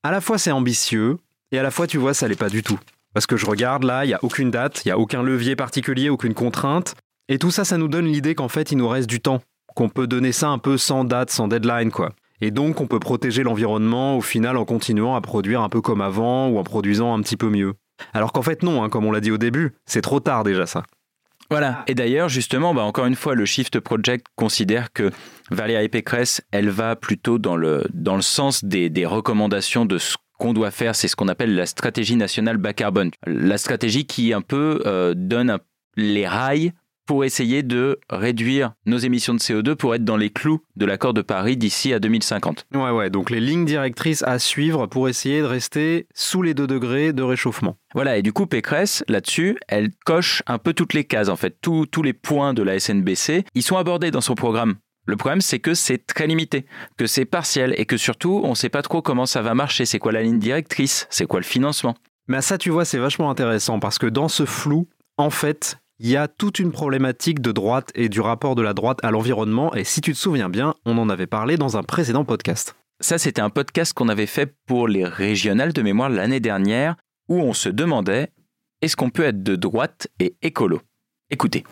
À 0.05 0.13
la 0.13 0.21
fois 0.21 0.39
c'est 0.39 0.53
ambitieux, 0.53 1.19
et 1.51 1.59
à 1.59 1.65
la 1.65 1.73
fois 1.73 1.89
tu 1.89 1.99
vois 1.99 2.15
ça 2.15 2.29
l'est 2.29 2.37
pas 2.37 2.49
du 2.49 2.63
tout. 2.63 2.79
Parce 3.13 3.27
que 3.27 3.37
je 3.37 3.47
regarde 3.47 3.83
là, 3.83 4.05
il 4.05 4.11
y 4.11 4.15
a 4.15 4.23
aucune 4.23 4.53
date, 4.53 4.85
il 4.85 4.89
y 4.89 4.93
a 4.93 4.99
aucun 4.99 5.23
levier 5.23 5.57
particulier, 5.57 6.11
aucune 6.11 6.35
contrainte, 6.35 6.95
et 7.29 7.39
tout 7.39 7.51
ça 7.51 7.65
ça 7.65 7.77
nous 7.77 7.89
donne 7.89 8.07
l'idée 8.07 8.37
qu'en 8.37 8.49
fait 8.49 8.71
il 8.71 8.79
nous 8.79 8.89
reste 8.89 9.11
du 9.11 9.21
temps, 9.21 9.43
qu'on 9.75 9.89
peut 9.89 10.07
donner 10.07 10.31
ça 10.31 10.49
un 10.49 10.59
peu 10.59 10.79
sans 10.79 11.05
date, 11.05 11.31
sans 11.31 11.49
deadline 11.49 11.91
quoi. 11.91 12.13
Et 12.45 12.51
donc 12.51 12.83
on 12.83 12.87
peut 12.87 12.99
protéger 13.01 13.43
l'environnement 13.43 14.19
au 14.19 14.21
final 14.21 14.59
en 14.59 14.67
continuant 14.67 15.15
à 15.15 15.23
produire 15.23 15.63
un 15.63 15.71
peu 15.71 15.81
comme 15.81 16.03
avant 16.03 16.49
ou 16.49 16.59
en 16.59 16.63
produisant 16.63 17.15
un 17.15 17.23
petit 17.23 17.39
peu 17.39 17.49
mieux. 17.49 17.73
Alors 18.13 18.33
qu'en 18.33 18.43
fait 18.43 18.63
non, 18.63 18.85
hein, 18.85 18.91
comme 18.91 19.07
on 19.07 19.13
l'a 19.13 19.23
dit 19.23 19.31
au 19.31 19.39
début, 19.39 19.73
c'est 19.87 20.03
trop 20.03 20.21
tard 20.21 20.45
déjà 20.45 20.67
ça. 20.67 20.83
Voilà. 21.49 21.85
Et 21.87 21.95
d'ailleurs, 21.95 22.29
justement, 22.29 22.75
bah, 22.75 22.83
encore 22.83 23.07
une 23.07 23.15
fois, 23.15 23.35
le 23.35 23.47
Shift 23.47 23.81
Project 23.81 24.27
considère 24.37 24.93
que 24.93 25.11
Valérie 25.51 25.89
Pécresse, 25.89 26.43
elle 26.51 26.69
va 26.69 26.97
plutôt 26.97 27.39
dans 27.39 27.57
le, 27.57 27.87
sens 28.21 28.63
des, 28.63 29.07
recommandations 29.07 29.87
de 29.87 29.97
ce 29.97 30.17
qu'on 30.39 30.53
doit 30.53 30.71
faire. 30.71 30.95
C'est 30.95 31.09
ce 31.09 31.17
qu'on 31.17 31.29
appelle 31.29 31.55
la 31.55 31.65
stratégie 31.65 32.17
nationale 32.17 32.59
bas 32.59 32.75
carbone. 32.75 33.11
La 33.27 33.57
stratégie 33.57 34.05
qui 34.05 34.35
un 34.35 34.43
peu 34.43 34.83
euh, 34.85 35.15
donne 35.17 35.59
les 35.97 36.29
rails 36.29 36.73
pour 37.07 37.25
essayer 37.25 37.63
de 37.63 38.01
réduire 38.11 38.73
nos 38.87 38.99
émissions 38.99 39.35
de 39.35 39.39
CO2 39.39 39.75
pour 39.75 39.95
être 39.95 40.05
dans 40.05 40.17
les 40.17 40.31
clous 40.31 40.61
de 40.77 40.87
l'accord 40.87 41.15
de 41.15 41.23
Paris 41.23 41.57
d'ici 41.57 41.93
à 41.93 41.99
2050. 41.99 42.67
Ouais 42.75 42.91
ouais, 42.91 43.11
donc 43.11 43.31
les 43.31 43.41
lignes 43.41 43.65
directrices 43.65 44.23
à 44.23 44.39
suivre 44.39 44.87
pour 44.87 45.09
essayer 45.09 45.41
de 45.41 45.47
rester 45.47 46.07
sous 46.15 46.43
les 46.43 46.55
2 46.55 46.67
degrés 46.67 47.13
de 47.13 47.23
réchauffement. 47.23 47.77
Voilà, 47.95 48.17
et 48.17 48.23
du 48.23 48.33
coup, 48.33 48.47
Pécresse, 48.47 49.05
là-dessus, 49.09 49.57
elle 49.69 49.91
coche 50.05 50.43
un 50.47 50.59
peu 50.59 50.73
toutes 50.73 50.95
les 50.95 51.05
cases, 51.05 51.29
en 51.29 51.37
fait. 51.37 51.57
Tous, 51.61 51.87
tous 51.87 52.03
les 52.03 52.13
points 52.13 52.55
de 52.55 52.63
la 52.63 52.79
SNBC, 52.81 53.45
ils 53.55 53.63
sont 53.63 53.77
abordés 53.77 54.11
dans 54.11 54.21
son 54.21 54.35
programme. 54.35 54.77
Le 55.07 55.17
problème, 55.17 55.41
c'est 55.41 55.61
que 55.61 55.75
c'est 55.75 56.07
très 56.07 56.27
limité, 56.27 56.65
que 56.97 57.07
c'est 57.07 57.25
partiel, 57.25 57.75
et 57.77 57.85
que 57.85 57.97
surtout, 57.97 58.41
on 58.43 58.51
ne 58.51 58.55
sait 58.55 58.71
pas 58.71 58.83
trop 58.83 59.03
comment 59.03 59.27
ça 59.27 59.43
va 59.43 59.55
marcher. 59.55 59.85
C'est 59.85 59.99
quoi 59.99 60.13
la 60.13 60.23
ligne 60.23 60.39
directrice? 60.39 61.07
C'est 61.11 61.27
quoi 61.27 61.41
le 61.41 61.45
financement? 61.45 61.95
Mais 62.27 62.41
ça, 62.41 62.57
tu 62.57 62.71
vois, 62.71 62.85
c'est 62.85 62.99
vachement 62.99 63.31
intéressant 63.31 63.79
parce 63.79 63.99
que 63.99 64.07
dans 64.07 64.29
ce 64.29 64.47
flou, 64.47 64.89
en 65.19 65.31
fait, 65.31 65.77
il 66.05 66.11
y 66.11 66.19
a 66.19 66.29
toute 66.29 66.59
une 66.59 66.71
problématique 66.71 67.41
de 67.41 67.51
droite 67.51 67.91
et 67.95 68.11
du 68.11 68.21
rapport 68.21 68.55
de 68.55 68.61
la 68.61 68.75
droite 68.75 68.99
à 69.03 69.11
l'environnement. 69.11 69.75
Et 69.75 69.85
si 69.85 70.03
tu 70.03 70.13
te 70.13 70.19
souviens 70.19 70.51
bien, 70.51 70.75
on 70.85 70.99
en 70.99 71.09
avait 71.09 71.27
parlé 71.27 71.57
dans 71.57 71.79
un 71.79 71.83
précédent 71.83 72.27
podcast. 72.27 72.77
Ça, 73.01 73.17
c'était 73.17 73.41
un 73.41 73.49
podcast 73.49 73.95
qu'on 73.95 74.11
avait 74.11 74.27
fait 74.27 74.55
pour 74.67 74.87
les 74.87 75.07
régionales 75.07 75.73
de 75.73 75.81
mémoire 75.81 76.11
l'année 76.11 76.41
dernière, 76.41 76.97
où 77.31 77.41
on 77.41 77.55
se 77.55 77.71
demandait 77.71 78.29
est-ce 78.83 78.97
qu'on 78.97 79.09
peut 79.09 79.25
être 79.25 79.43
de 79.43 79.57
droite 79.57 80.09
et 80.21 80.37
écolo? 80.43 80.83
Écoutez. 81.31 81.65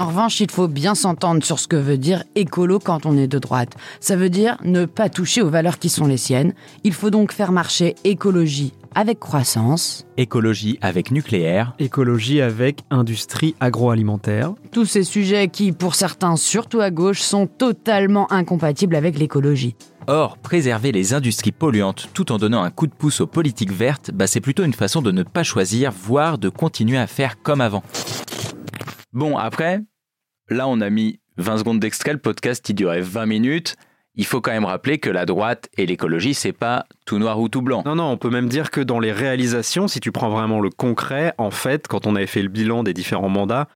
En 0.00 0.06
revanche, 0.06 0.40
il 0.40 0.50
faut 0.50 0.66
bien 0.66 0.94
s'entendre 0.94 1.44
sur 1.44 1.58
ce 1.58 1.68
que 1.68 1.76
veut 1.76 1.98
dire 1.98 2.24
écolo 2.34 2.78
quand 2.78 3.04
on 3.04 3.18
est 3.18 3.26
de 3.26 3.38
droite. 3.38 3.74
Ça 4.00 4.16
veut 4.16 4.30
dire 4.30 4.56
ne 4.64 4.86
pas 4.86 5.10
toucher 5.10 5.42
aux 5.42 5.50
valeurs 5.50 5.78
qui 5.78 5.90
sont 5.90 6.06
les 6.06 6.16
siennes. 6.16 6.54
Il 6.84 6.94
faut 6.94 7.10
donc 7.10 7.32
faire 7.32 7.52
marcher 7.52 7.94
écologie 8.02 8.72
avec 8.94 9.20
croissance. 9.20 10.06
Écologie 10.16 10.78
avec 10.80 11.10
nucléaire. 11.10 11.74
Écologie 11.78 12.40
avec 12.40 12.80
industrie 12.88 13.54
agroalimentaire. 13.60 14.54
Tous 14.72 14.86
ces 14.86 15.04
sujets 15.04 15.48
qui, 15.48 15.70
pour 15.72 15.94
certains, 15.94 16.36
surtout 16.36 16.80
à 16.80 16.90
gauche, 16.90 17.20
sont 17.20 17.46
totalement 17.46 18.32
incompatibles 18.32 18.96
avec 18.96 19.18
l'écologie. 19.18 19.76
Or, 20.06 20.38
préserver 20.38 20.92
les 20.92 21.12
industries 21.12 21.52
polluantes 21.52 22.08
tout 22.14 22.32
en 22.32 22.38
donnant 22.38 22.62
un 22.62 22.70
coup 22.70 22.86
de 22.86 22.94
pouce 22.94 23.20
aux 23.20 23.26
politiques 23.26 23.72
vertes, 23.72 24.12
bah, 24.14 24.26
c'est 24.26 24.40
plutôt 24.40 24.64
une 24.64 24.72
façon 24.72 25.02
de 25.02 25.12
ne 25.12 25.24
pas 25.24 25.42
choisir, 25.42 25.92
voire 25.92 26.38
de 26.38 26.48
continuer 26.48 26.96
à 26.96 27.06
faire 27.06 27.42
comme 27.42 27.60
avant. 27.60 27.82
Bon, 29.12 29.36
après, 29.36 29.80
là 30.50 30.68
on 30.68 30.80
a 30.80 30.90
mis 30.90 31.20
20 31.38 31.58
secondes 31.58 31.80
d'extrait, 31.80 32.12
le 32.12 32.18
podcast 32.18 32.68
il 32.68 32.74
durait 32.74 33.00
20 33.00 33.26
minutes. 33.26 33.76
Il 34.16 34.26
faut 34.26 34.40
quand 34.40 34.50
même 34.50 34.64
rappeler 34.64 34.98
que 34.98 35.08
la 35.08 35.24
droite 35.24 35.70
et 35.78 35.86
l'écologie, 35.86 36.34
c'est 36.34 36.52
pas 36.52 36.84
tout 37.06 37.18
noir 37.18 37.40
ou 37.40 37.48
tout 37.48 37.62
blanc. 37.62 37.82
Non, 37.86 37.94
non, 37.94 38.10
on 38.10 38.16
peut 38.16 38.28
même 38.28 38.48
dire 38.48 38.70
que 38.70 38.80
dans 38.80 38.98
les 38.98 39.12
réalisations, 39.12 39.86
si 39.86 40.00
tu 40.00 40.10
prends 40.10 40.28
vraiment 40.28 40.60
le 40.60 40.68
concret, 40.68 41.32
en 41.38 41.50
fait, 41.50 41.86
quand 41.86 42.06
on 42.06 42.16
avait 42.16 42.26
fait 42.26 42.42
le 42.42 42.48
bilan 42.48 42.82
des 42.82 42.92
différents 42.92 43.28
mandats, 43.28 43.68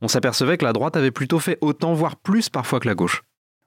on 0.00 0.08
s'apercevait 0.08 0.56
que 0.56 0.64
la 0.64 0.72
droite 0.72 0.96
avait 0.96 1.10
plutôt 1.10 1.38
fait 1.38 1.58
autant, 1.60 1.92
voire 1.92 2.16
plus 2.16 2.48
parfois 2.48 2.80
que 2.80 2.88
la 2.88 2.94
gauche. 2.94 3.22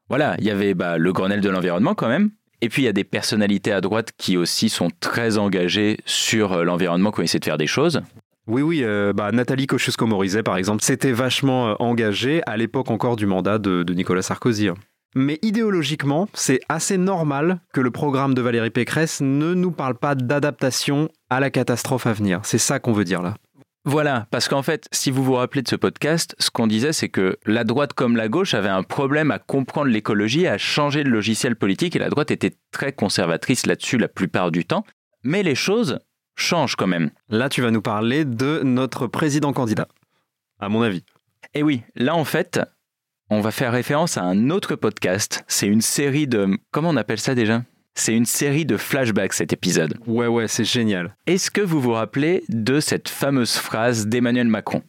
Voilà, 0.09 0.35
il 0.39 0.45
y 0.45 0.51
avait 0.51 0.73
bah, 0.73 0.97
le 0.97 1.13
Grenelle 1.13 1.41
de 1.41 1.49
l'environnement 1.49 1.95
quand 1.95 2.09
même. 2.09 2.31
Et 2.61 2.69
puis 2.69 2.81
il 2.81 2.85
y 2.85 2.89
a 2.89 2.93
des 2.93 3.03
personnalités 3.03 3.71
à 3.71 3.81
droite 3.81 4.11
qui 4.17 4.37
aussi 4.37 4.69
sont 4.69 4.89
très 4.99 5.37
engagées 5.37 5.99
sur 6.05 6.53
euh, 6.53 6.63
l'environnement, 6.63 7.11
qui 7.11 7.19
ont 7.19 7.23
essayé 7.23 7.39
de 7.39 7.45
faire 7.45 7.57
des 7.57 7.67
choses. 7.67 8.01
Oui, 8.47 8.61
oui, 8.61 8.83
euh, 8.83 9.11
bah, 9.11 9.31
Nathalie 9.31 9.65
Kosciusko-Morizet, 9.65 10.43
par 10.43 10.57
exemple, 10.57 10.83
s'était 10.83 11.11
vachement 11.11 11.69
euh, 11.69 11.73
engagée 11.79 12.41
à 12.45 12.57
l'époque 12.57 12.91
encore 12.91 13.15
du 13.15 13.25
mandat 13.25 13.57
de, 13.57 13.83
de 13.83 13.93
Nicolas 13.93 14.21
Sarkozy. 14.21 14.67
hein. 14.67 14.75
Mais 15.15 15.39
idéologiquement, 15.41 16.27
c'est 16.33 16.59
assez 16.67 16.97
normal 16.97 17.59
que 17.73 17.81
le 17.81 17.89
programme 17.89 18.33
de 18.33 18.41
Valérie 18.41 18.69
Pécresse 18.69 19.21
ne 19.21 19.53
nous 19.53 19.71
parle 19.71 19.95
pas 19.95 20.13
d'adaptation 20.13 21.09
à 21.29 21.39
la 21.39 21.49
catastrophe 21.49 22.05
à 22.05 22.13
venir. 22.13 22.41
C'est 22.43 22.57
ça 22.57 22.79
qu'on 22.79 22.91
veut 22.91 23.05
dire 23.05 23.21
là. 23.21 23.35
Voilà, 23.85 24.27
parce 24.31 24.47
qu'en 24.47 24.63
fait, 24.63 24.87
si 24.91 25.11
vous 25.11 25.23
vous 25.23 25.35
rappelez 25.35 25.61
de 25.61 25.67
ce 25.67 25.75
podcast, 25.75 26.35
ce 26.39 26.49
qu'on 26.49 26.67
disait, 26.67 26.91
c'est 26.91 27.09
que 27.09 27.37
la 27.45 27.63
droite 27.63 27.93
comme 27.93 28.15
la 28.17 28.27
gauche 28.27 28.55
avait 28.55 28.67
un 28.67 28.83
problème 28.83 29.31
à 29.31 29.39
comprendre 29.39 29.89
l'écologie, 29.89 30.47
à 30.47 30.57
changer 30.57 31.03
le 31.03 31.11
logiciel 31.11 31.55
politique, 31.55 31.95
et 31.95 31.99
la 31.99 32.09
droite 32.09 32.31
était 32.31 32.55
très 32.71 32.91
conservatrice 32.91 33.67
là-dessus 33.67 33.97
la 33.97 34.07
plupart 34.07 34.51
du 34.51 34.65
temps. 34.65 34.85
Mais 35.23 35.43
les 35.43 35.55
choses 35.55 35.99
changent 36.35 36.75
quand 36.75 36.87
même. 36.87 37.11
Là, 37.29 37.49
tu 37.49 37.61
vas 37.61 37.71
nous 37.71 37.81
parler 37.81 38.25
de 38.25 38.61
notre 38.63 39.07
président 39.07 39.53
candidat, 39.53 39.87
à 40.59 40.69
mon 40.69 40.81
avis. 40.81 41.03
Et 41.53 41.63
oui, 41.63 41.81
là 41.95 42.15
en 42.15 42.25
fait, 42.25 42.59
on 43.29 43.41
va 43.41 43.51
faire 43.51 43.71
référence 43.71 44.17
à 44.17 44.23
un 44.23 44.49
autre 44.49 44.75
podcast. 44.75 45.43
C'est 45.47 45.67
une 45.67 45.81
série 45.81 46.27
de... 46.27 46.57
Comment 46.71 46.89
on 46.89 46.97
appelle 46.97 47.19
ça 47.19 47.35
déjà? 47.35 47.63
C'est 47.97 48.13
une 48.13 48.25
série 48.25 48.65
de 48.65 48.75
flashbacks 48.75 49.33
cet 49.33 49.53
épisode. 49.53 49.97
Ouais, 50.05 50.27
ouais, 50.27 50.49
c'est 50.49 50.65
génial. 50.65 51.15
Est-ce 51.27 51.49
que 51.49 51.61
vous 51.61 51.79
vous 51.79 51.93
rappelez 51.93 52.43
de 52.49 52.81
cette 52.81 53.07
fameuse 53.07 53.53
phrase 53.53 54.07
d'Emmanuel 54.07 54.47
Macron? 54.47 54.83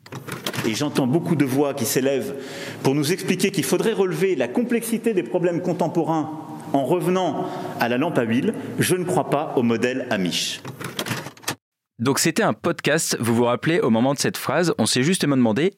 Et 0.67 0.75
j'entends 0.75 1.07
beaucoup 1.07 1.37
de 1.37 1.45
voix 1.45 1.73
qui 1.73 1.85
s'élèvent 1.85 2.35
pour 2.83 2.97
nous 2.97 3.13
expliquer 3.13 3.53
qu'il 3.53 3.63
faudrait 3.63 3.93
relever 3.93 4.35
la 4.35 4.49
complexité 4.49 5.15
des 5.15 5.23
problèmes 5.23 5.63
contemporains 5.63 6.33
en 6.73 6.85
revenant 6.85 7.47
à 7.79 7.89
la 7.89 7.97
lampe 7.97 8.19
à 8.19 8.25
huile. 8.25 8.55
Je 8.81 8.97
ne 8.97 9.05
crois 9.05 9.31
pas 9.31 9.55
au 9.57 9.63
modèle 9.63 10.09
Amish. 10.11 10.61
Donc 11.99 12.19
c'était 12.19 12.43
un 12.43 12.53
podcast, 12.53 13.17
vous 13.21 13.35
vous 13.35 13.45
rappelez, 13.45 13.81
au 13.81 13.89
moment 13.89 14.13
de 14.13 14.19
cette 14.19 14.37
phrase, 14.37 14.75
on 14.77 14.85
s'est 14.85 15.03
justement 15.03 15.37
demandé, 15.37 15.73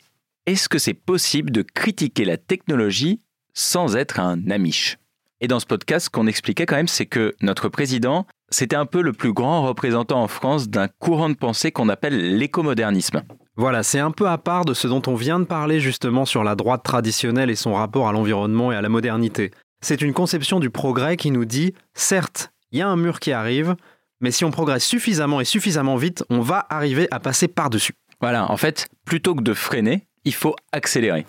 est-ce 0.46 0.68
que 0.68 0.78
c'est 0.78 0.94
possible 0.94 1.52
de 1.52 1.62
critiquer 1.62 2.24
la 2.24 2.36
technologie 2.36 3.20
sans 3.54 3.94
être 3.94 4.18
un 4.18 4.50
amiche 4.50 4.98
Et 5.40 5.46
dans 5.46 5.60
ce 5.60 5.66
podcast, 5.66 6.06
ce 6.06 6.10
qu'on 6.10 6.26
expliquait 6.26 6.66
quand 6.66 6.74
même, 6.74 6.88
c'est 6.88 7.06
que 7.06 7.36
notre 7.40 7.68
président, 7.68 8.26
c'était 8.50 8.74
un 8.74 8.86
peu 8.86 9.00
le 9.00 9.12
plus 9.12 9.32
grand 9.32 9.62
représentant 9.62 10.20
en 10.20 10.26
France 10.26 10.68
d'un 10.68 10.88
courant 10.88 11.28
de 11.28 11.36
pensée 11.36 11.70
qu'on 11.70 11.88
appelle 11.88 12.36
l'écomodernisme. 12.36 13.22
Voilà, 13.54 13.84
c'est 13.84 14.00
un 14.00 14.10
peu 14.10 14.28
à 14.28 14.38
part 14.38 14.64
de 14.64 14.74
ce 14.74 14.88
dont 14.88 15.02
on 15.06 15.14
vient 15.14 15.38
de 15.38 15.44
parler 15.44 15.78
justement 15.78 16.24
sur 16.24 16.42
la 16.42 16.56
droite 16.56 16.82
traditionnelle 16.82 17.50
et 17.50 17.56
son 17.56 17.74
rapport 17.74 18.08
à 18.08 18.12
l'environnement 18.12 18.72
et 18.72 18.76
à 18.76 18.82
la 18.82 18.88
modernité. 18.88 19.52
C'est 19.82 20.02
une 20.02 20.14
conception 20.14 20.58
du 20.58 20.70
progrès 20.70 21.16
qui 21.16 21.30
nous 21.30 21.44
dit, 21.44 21.74
certes, 21.94 22.50
il 22.72 22.80
y 22.80 22.82
a 22.82 22.88
un 22.88 22.96
mur 22.96 23.20
qui 23.20 23.30
arrive, 23.30 23.76
mais 24.20 24.30
si 24.30 24.44
on 24.44 24.50
progresse 24.50 24.84
suffisamment 24.84 25.40
et 25.40 25.44
suffisamment 25.44 25.96
vite, 25.96 26.24
on 26.30 26.40
va 26.40 26.66
arriver 26.70 27.08
à 27.10 27.20
passer 27.20 27.48
par-dessus. 27.48 27.92
Voilà, 28.20 28.50
en 28.50 28.56
fait, 28.56 28.88
plutôt 29.04 29.34
que 29.34 29.42
de 29.42 29.54
freiner, 29.54 30.06
il 30.24 30.34
faut 30.34 30.56
accélérer. 30.72 31.24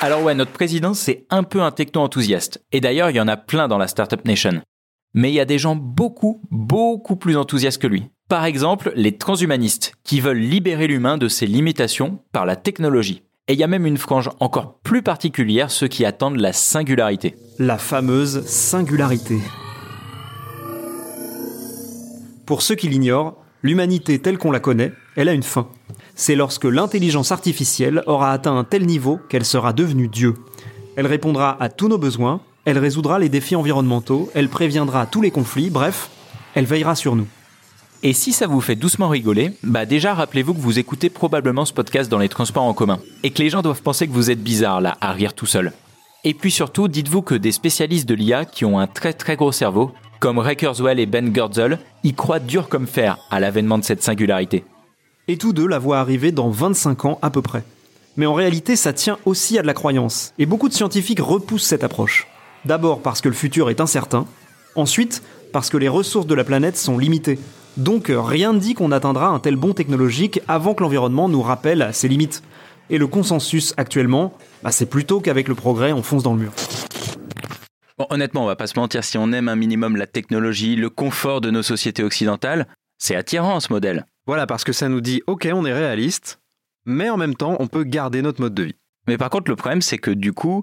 Alors 0.00 0.22
ouais, 0.22 0.34
notre 0.34 0.52
président, 0.52 0.94
c'est 0.94 1.26
un 1.30 1.42
peu 1.42 1.62
un 1.62 1.70
techno-enthousiaste. 1.70 2.64
Et 2.72 2.80
d'ailleurs, 2.80 3.10
il 3.10 3.16
y 3.16 3.20
en 3.20 3.28
a 3.28 3.36
plein 3.36 3.68
dans 3.68 3.78
la 3.78 3.86
Startup 3.86 4.24
Nation. 4.24 4.62
Mais 5.14 5.30
il 5.30 5.34
y 5.34 5.40
a 5.40 5.44
des 5.44 5.58
gens 5.58 5.76
beaucoup, 5.76 6.40
beaucoup 6.50 7.16
plus 7.16 7.36
enthousiastes 7.36 7.82
que 7.82 7.86
lui. 7.86 8.04
Par 8.28 8.44
exemple, 8.44 8.92
les 8.94 9.18
transhumanistes, 9.18 9.92
qui 10.04 10.20
veulent 10.20 10.38
libérer 10.38 10.86
l'humain 10.86 11.18
de 11.18 11.28
ses 11.28 11.46
limitations 11.46 12.20
par 12.32 12.46
la 12.46 12.56
technologie. 12.56 13.22
Et 13.48 13.54
il 13.54 13.58
y 13.58 13.64
a 13.64 13.66
même 13.66 13.86
une 13.86 13.98
frange 13.98 14.30
encore 14.38 14.78
plus 14.80 15.02
particulière, 15.02 15.70
ceux 15.70 15.88
qui 15.88 16.04
attendent 16.04 16.38
la 16.38 16.52
singularité. 16.52 17.34
La 17.58 17.76
fameuse 17.76 18.46
singularité. 18.46 19.38
Pour 22.50 22.62
ceux 22.62 22.74
qui 22.74 22.88
l'ignorent, 22.88 23.36
l'humanité 23.62 24.18
telle 24.18 24.36
qu'on 24.36 24.50
la 24.50 24.58
connaît, 24.58 24.92
elle 25.14 25.28
a 25.28 25.34
une 25.34 25.44
fin. 25.44 25.68
C'est 26.16 26.34
lorsque 26.34 26.64
l'intelligence 26.64 27.30
artificielle 27.30 28.02
aura 28.08 28.32
atteint 28.32 28.56
un 28.56 28.64
tel 28.64 28.86
niveau 28.86 29.20
qu'elle 29.28 29.44
sera 29.44 29.72
devenue 29.72 30.08
Dieu. 30.08 30.34
Elle 30.96 31.06
répondra 31.06 31.56
à 31.62 31.68
tous 31.68 31.86
nos 31.86 31.96
besoins, 31.96 32.40
elle 32.64 32.78
résoudra 32.78 33.20
les 33.20 33.28
défis 33.28 33.54
environnementaux, 33.54 34.30
elle 34.34 34.48
préviendra 34.48 35.06
tous 35.06 35.22
les 35.22 35.30
conflits, 35.30 35.70
bref, 35.70 36.10
elle 36.56 36.64
veillera 36.64 36.96
sur 36.96 37.14
nous. 37.14 37.28
Et 38.02 38.12
si 38.12 38.32
ça 38.32 38.48
vous 38.48 38.60
fait 38.60 38.74
doucement 38.74 39.10
rigoler, 39.10 39.52
bah 39.62 39.86
déjà 39.86 40.12
rappelez-vous 40.12 40.54
que 40.54 40.60
vous 40.60 40.80
écoutez 40.80 41.08
probablement 41.08 41.64
ce 41.64 41.72
podcast 41.72 42.10
dans 42.10 42.18
les 42.18 42.28
transports 42.28 42.64
en 42.64 42.74
commun 42.74 42.98
et 43.22 43.30
que 43.30 43.40
les 43.44 43.50
gens 43.50 43.62
doivent 43.62 43.82
penser 43.82 44.08
que 44.08 44.12
vous 44.12 44.32
êtes 44.32 44.42
bizarre 44.42 44.80
là 44.80 44.98
à 45.00 45.12
rire 45.12 45.34
tout 45.34 45.46
seul. 45.46 45.72
Et 46.24 46.34
puis 46.34 46.50
surtout, 46.50 46.88
dites-vous 46.88 47.22
que 47.22 47.36
des 47.36 47.52
spécialistes 47.52 48.08
de 48.08 48.14
l'IA 48.14 48.44
qui 48.44 48.64
ont 48.64 48.80
un 48.80 48.88
très 48.88 49.12
très 49.12 49.36
gros 49.36 49.52
cerveau, 49.52 49.92
comme 50.20 50.38
Ray 50.38 50.54
Kurzweil 50.54 51.00
et 51.00 51.06
Ben 51.06 51.32
Goertzel, 51.32 51.78
y 52.04 52.12
croient 52.12 52.38
dur 52.38 52.68
comme 52.68 52.86
fer 52.86 53.18
à 53.30 53.40
l'avènement 53.40 53.78
de 53.78 53.84
cette 53.84 54.02
singularité. 54.02 54.64
Et 55.28 55.38
tous 55.38 55.54
deux 55.54 55.66
la 55.66 55.78
voient 55.78 55.98
arriver 55.98 56.30
dans 56.30 56.50
25 56.50 57.06
ans 57.06 57.18
à 57.22 57.30
peu 57.30 57.40
près. 57.40 57.64
Mais 58.16 58.26
en 58.26 58.34
réalité, 58.34 58.76
ça 58.76 58.92
tient 58.92 59.18
aussi 59.24 59.58
à 59.58 59.62
de 59.62 59.66
la 59.66 59.74
croyance, 59.74 60.34
et 60.38 60.44
beaucoup 60.44 60.68
de 60.68 60.74
scientifiques 60.74 61.20
repoussent 61.20 61.66
cette 61.66 61.84
approche. 61.84 62.26
D'abord 62.66 63.00
parce 63.00 63.22
que 63.22 63.28
le 63.28 63.34
futur 63.34 63.70
est 63.70 63.80
incertain, 63.80 64.26
ensuite 64.74 65.22
parce 65.52 65.70
que 65.70 65.78
les 65.78 65.88
ressources 65.88 66.26
de 66.26 66.34
la 66.34 66.44
planète 66.44 66.76
sont 66.76 66.98
limitées. 66.98 67.38
Donc 67.78 68.10
euh, 68.10 68.20
rien 68.20 68.52
ne 68.52 68.58
dit 68.58 68.74
qu'on 68.74 68.92
atteindra 68.92 69.28
un 69.28 69.38
tel 69.38 69.56
bond 69.56 69.72
technologique 69.72 70.40
avant 70.48 70.74
que 70.74 70.82
l'environnement 70.82 71.28
nous 71.28 71.42
rappelle 71.42 71.80
à 71.80 71.92
ses 71.92 72.08
limites. 72.08 72.42
Et 72.90 72.98
le 72.98 73.06
consensus 73.06 73.72
actuellement, 73.76 74.34
bah, 74.62 74.72
c'est 74.72 74.86
plutôt 74.86 75.20
qu'avec 75.20 75.48
le 75.48 75.54
progrès, 75.54 75.92
on 75.92 76.02
fonce 76.02 76.24
dans 76.24 76.34
le 76.34 76.40
mur. 76.40 76.52
Bon, 78.00 78.06
honnêtement, 78.08 78.44
on 78.44 78.46
va 78.46 78.56
pas 78.56 78.66
se 78.66 78.78
mentir, 78.78 79.04
si 79.04 79.18
on 79.18 79.30
aime 79.30 79.50
un 79.50 79.56
minimum 79.56 79.94
la 79.94 80.06
technologie, 80.06 80.74
le 80.74 80.88
confort 80.88 81.42
de 81.42 81.50
nos 81.50 81.62
sociétés 81.62 82.02
occidentales, 82.02 82.66
c'est 82.96 83.14
attirant 83.14 83.60
ce 83.60 83.70
modèle. 83.70 84.06
Voilà, 84.26 84.46
parce 84.46 84.64
que 84.64 84.72
ça 84.72 84.88
nous 84.88 85.02
dit, 85.02 85.20
ok, 85.26 85.46
on 85.52 85.66
est 85.66 85.74
réaliste, 85.74 86.40
mais 86.86 87.10
en 87.10 87.18
même 87.18 87.34
temps, 87.34 87.58
on 87.60 87.66
peut 87.66 87.84
garder 87.84 88.22
notre 88.22 88.40
mode 88.40 88.54
de 88.54 88.62
vie. 88.62 88.74
Mais 89.06 89.18
par 89.18 89.28
contre, 89.28 89.50
le 89.50 89.56
problème, 89.56 89.82
c'est 89.82 89.98
que 89.98 90.10
du 90.10 90.32
coup, 90.32 90.62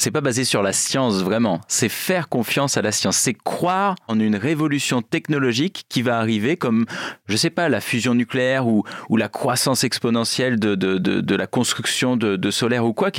c'est 0.00 0.10
pas 0.10 0.20
basé 0.20 0.44
sur 0.44 0.62
la 0.62 0.72
science 0.72 1.22
vraiment. 1.22 1.60
C'est 1.68 1.88
faire 1.88 2.28
confiance 2.28 2.76
à 2.76 2.82
la 2.82 2.92
science. 2.92 3.16
C'est 3.16 3.34
croire 3.34 3.94
en 4.08 4.18
une 4.18 4.36
révolution 4.36 5.02
technologique 5.02 5.84
qui 5.88 6.02
va 6.02 6.18
arriver 6.18 6.56
comme, 6.56 6.86
je 7.26 7.36
sais 7.36 7.50
pas, 7.50 7.68
la 7.68 7.80
fusion 7.80 8.14
nucléaire 8.14 8.66
ou, 8.66 8.84
ou 9.08 9.16
la 9.16 9.28
croissance 9.28 9.84
exponentielle 9.84 10.58
de, 10.58 10.74
de, 10.74 10.98
de, 10.98 11.20
de 11.20 11.34
la 11.34 11.46
construction 11.46 12.16
de, 12.16 12.36
de 12.36 12.50
solaire 12.50 12.84
ou 12.84 12.92
quoi. 12.92 13.10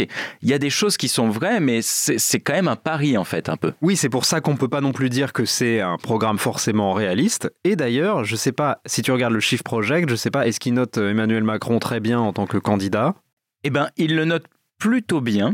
Il 0.42 0.50
y 0.50 0.54
a 0.54 0.58
des 0.58 0.70
choses 0.70 0.98
qui 0.98 1.08
sont 1.08 1.30
vraies, 1.30 1.60
mais 1.60 1.82
c'est 1.82 2.40
quand 2.40 2.54
même 2.54 2.68
un 2.68 2.76
pari 2.76 3.18
en 3.18 3.24
fait, 3.24 3.50
un 3.50 3.58
peu. 3.58 3.74
Oui, 3.82 3.96
c'est 3.96 4.10
pour 4.10 4.26
ça 4.26 4.42
qu'on 4.42 4.56
peut 4.56 4.68
pas 4.68 4.82
non 4.82 4.92
plus 4.92 5.10
dire 5.10 5.34
que 5.34 5.46
c'est 5.46 5.82
un 5.82 5.98
programme 5.98 6.38
forcément 6.38 6.94
réaliste. 6.94 7.52
Et 7.64 7.76
d'ailleurs, 7.76 8.24
je 8.24 8.36
sais 8.36 8.52
pas, 8.52 8.80
si 8.86 9.02
tu 9.02 9.12
regardes 9.12 9.34
le 9.34 9.40
Shift 9.40 9.64
Project, 9.64 10.10
je 10.10 10.16
sais 10.16 10.32
pas, 10.32 10.48
est-ce 10.48 10.60
qu'il 10.60 10.74
note 10.74 10.98
euh, 10.98 11.12
Emmanuel 11.12 11.44
Macron 11.44 11.80
très 11.80 12.00
bien 12.00 12.20
en 12.20 12.34
tant 12.34 12.48
que 12.48 12.58
candidat? 12.58 13.16
Eh 13.64 13.70
ben, 13.70 13.90
il 13.98 14.16
le 14.16 14.26
note 14.26 14.46
plutôt 14.80 15.22
bien. 15.22 15.52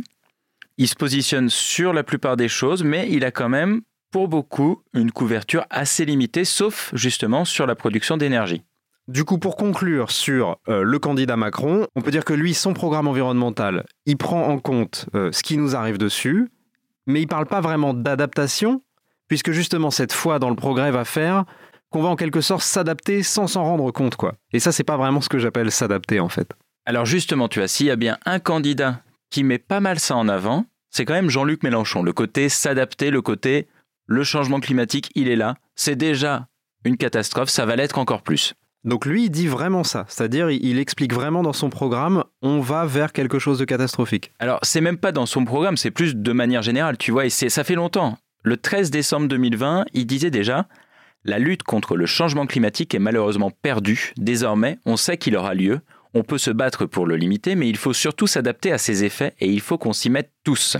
Il 0.79 0.87
se 0.87 0.95
positionne 0.95 1.49
sur 1.49 1.91
la 1.91 2.03
plupart 2.03 2.37
des 2.37 2.47
choses, 2.47 2.83
mais 2.83 3.07
il 3.09 3.25
a 3.25 3.31
quand 3.31 3.49
même, 3.49 3.81
pour 4.11 4.27
beaucoup, 4.27 4.83
une 4.93 5.11
couverture 5.11 5.65
assez 5.69 6.05
limitée, 6.05 6.45
sauf 6.45 6.91
justement 6.93 7.45
sur 7.45 7.65
la 7.65 7.75
production 7.75 8.15
d'énergie. 8.15 8.61
Du 9.07 9.23
coup, 9.23 9.39
pour 9.39 9.55
conclure 9.55 10.11
sur 10.11 10.57
euh, 10.67 10.83
le 10.83 10.99
candidat 10.99 11.37
Macron, 11.37 11.87
on 11.95 12.01
peut 12.01 12.11
dire 12.11 12.25
que 12.25 12.33
lui, 12.33 12.53
son 12.53 12.73
programme 12.73 13.07
environnemental, 13.07 13.85
il 14.05 14.17
prend 14.17 14.47
en 14.47 14.59
compte 14.59 15.07
euh, 15.15 15.31
ce 15.31 15.41
qui 15.43 15.57
nous 15.57 15.75
arrive 15.75 15.97
dessus, 15.97 16.49
mais 17.07 17.21
il 17.21 17.27
parle 17.27 17.47
pas 17.47 17.61
vraiment 17.61 17.93
d'adaptation, 17.93 18.83
puisque 19.29 19.51
justement 19.51 19.91
cette 19.91 20.13
foi 20.13 20.39
dans 20.39 20.49
le 20.49 20.55
progrès 20.55 20.91
va 20.91 21.05
faire 21.05 21.45
qu'on 21.89 22.01
va 22.01 22.09
en 22.09 22.15
quelque 22.17 22.41
sorte 22.41 22.63
s'adapter 22.63 23.23
sans 23.23 23.47
s'en 23.47 23.63
rendre 23.63 23.89
compte, 23.91 24.17
quoi. 24.17 24.33
Et 24.51 24.59
ça, 24.59 24.73
c'est 24.73 24.83
pas 24.83 24.97
vraiment 24.97 25.21
ce 25.21 25.29
que 25.29 25.39
j'appelle 25.39 25.71
s'adapter, 25.71 26.19
en 26.19 26.29
fait. 26.29 26.51
Alors 26.85 27.05
justement, 27.05 27.47
tu 27.47 27.59
vois, 27.59 27.67
s'il 27.67 27.87
y 27.87 27.91
a 27.91 27.95
bien 27.95 28.17
un 28.25 28.39
candidat 28.39 29.01
qui 29.29 29.43
met 29.43 29.59
pas 29.59 29.79
mal 29.79 29.99
ça 29.99 30.15
en 30.15 30.27
avant, 30.27 30.65
c'est 30.89 31.05
quand 31.05 31.13
même 31.13 31.29
Jean-Luc 31.29 31.63
Mélenchon. 31.63 32.03
Le 32.03 32.13
côté 32.13 32.49
s'adapter, 32.49 33.11
le 33.11 33.21
côté 33.21 33.67
le 34.07 34.23
changement 34.23 34.59
climatique, 34.59 35.11
il 35.15 35.27
est 35.27 35.35
là. 35.35 35.55
C'est 35.75 35.97
déjà 35.97 36.47
une 36.85 36.97
catastrophe, 36.97 37.49
ça 37.49 37.65
va 37.65 37.75
l'être 37.75 37.97
encore 37.97 38.21
plus. 38.21 38.53
Donc 38.83 39.05
lui, 39.05 39.25
il 39.25 39.29
dit 39.29 39.47
vraiment 39.47 39.83
ça, 39.83 40.05
c'est-à-dire 40.07 40.49
il 40.49 40.79
explique 40.79 41.13
vraiment 41.13 41.43
dans 41.43 41.51
son 41.51 41.69
programme, 41.69 42.23
on 42.41 42.61
va 42.61 42.85
vers 42.85 43.11
quelque 43.11 43.37
chose 43.37 43.59
de 43.59 43.65
catastrophique. 43.65 44.31
Alors, 44.39 44.59
c'est 44.63 44.79
même 44.79 44.97
pas 44.97 45.11
dans 45.11 45.25
son 45.25 45.43
programme, 45.43 45.75
c'est 45.75 45.91
plus 45.91 46.15
de 46.15 46.31
manière 46.31 46.61
générale, 46.61 46.97
tu 46.97 47.11
vois, 47.11 47.25
et 47.25 47.29
ça 47.29 47.63
fait 47.65 47.75
longtemps. 47.75 48.17
Le 48.43 48.55
13 48.55 48.89
décembre 48.89 49.27
2020, 49.27 49.85
il 49.93 50.05
disait 50.05 50.31
déjà 50.31 50.67
La 51.25 51.37
lutte 51.37 51.63
contre 51.63 51.97
le 51.97 52.05
changement 52.05 52.45
climatique 52.45 52.95
est 52.95 52.99
malheureusement 52.99 53.51
perdue. 53.51 54.13
Désormais, 54.15 54.79
on 54.85 54.95
sait 54.95 55.17
qu'il 55.17 55.35
aura 55.35 55.53
lieu. 55.53 55.81
On 56.17 56.23
peut 56.23 56.39
se 56.39 56.49
battre 56.49 56.87
pour 56.87 57.05
le 57.05 57.15
limiter, 57.15 57.53
mais 57.53 57.69
il 57.69 57.77
faut 57.77 57.93
surtout 57.93 58.25
s'adapter 58.25 58.71
à 58.71 58.79
ses 58.79 59.03
effets 59.03 59.35
et 59.39 59.47
il 59.47 59.61
faut 59.61 59.77
qu'on 59.77 59.93
s'y 59.93 60.09
mette 60.09 60.31
tous. 60.43 60.75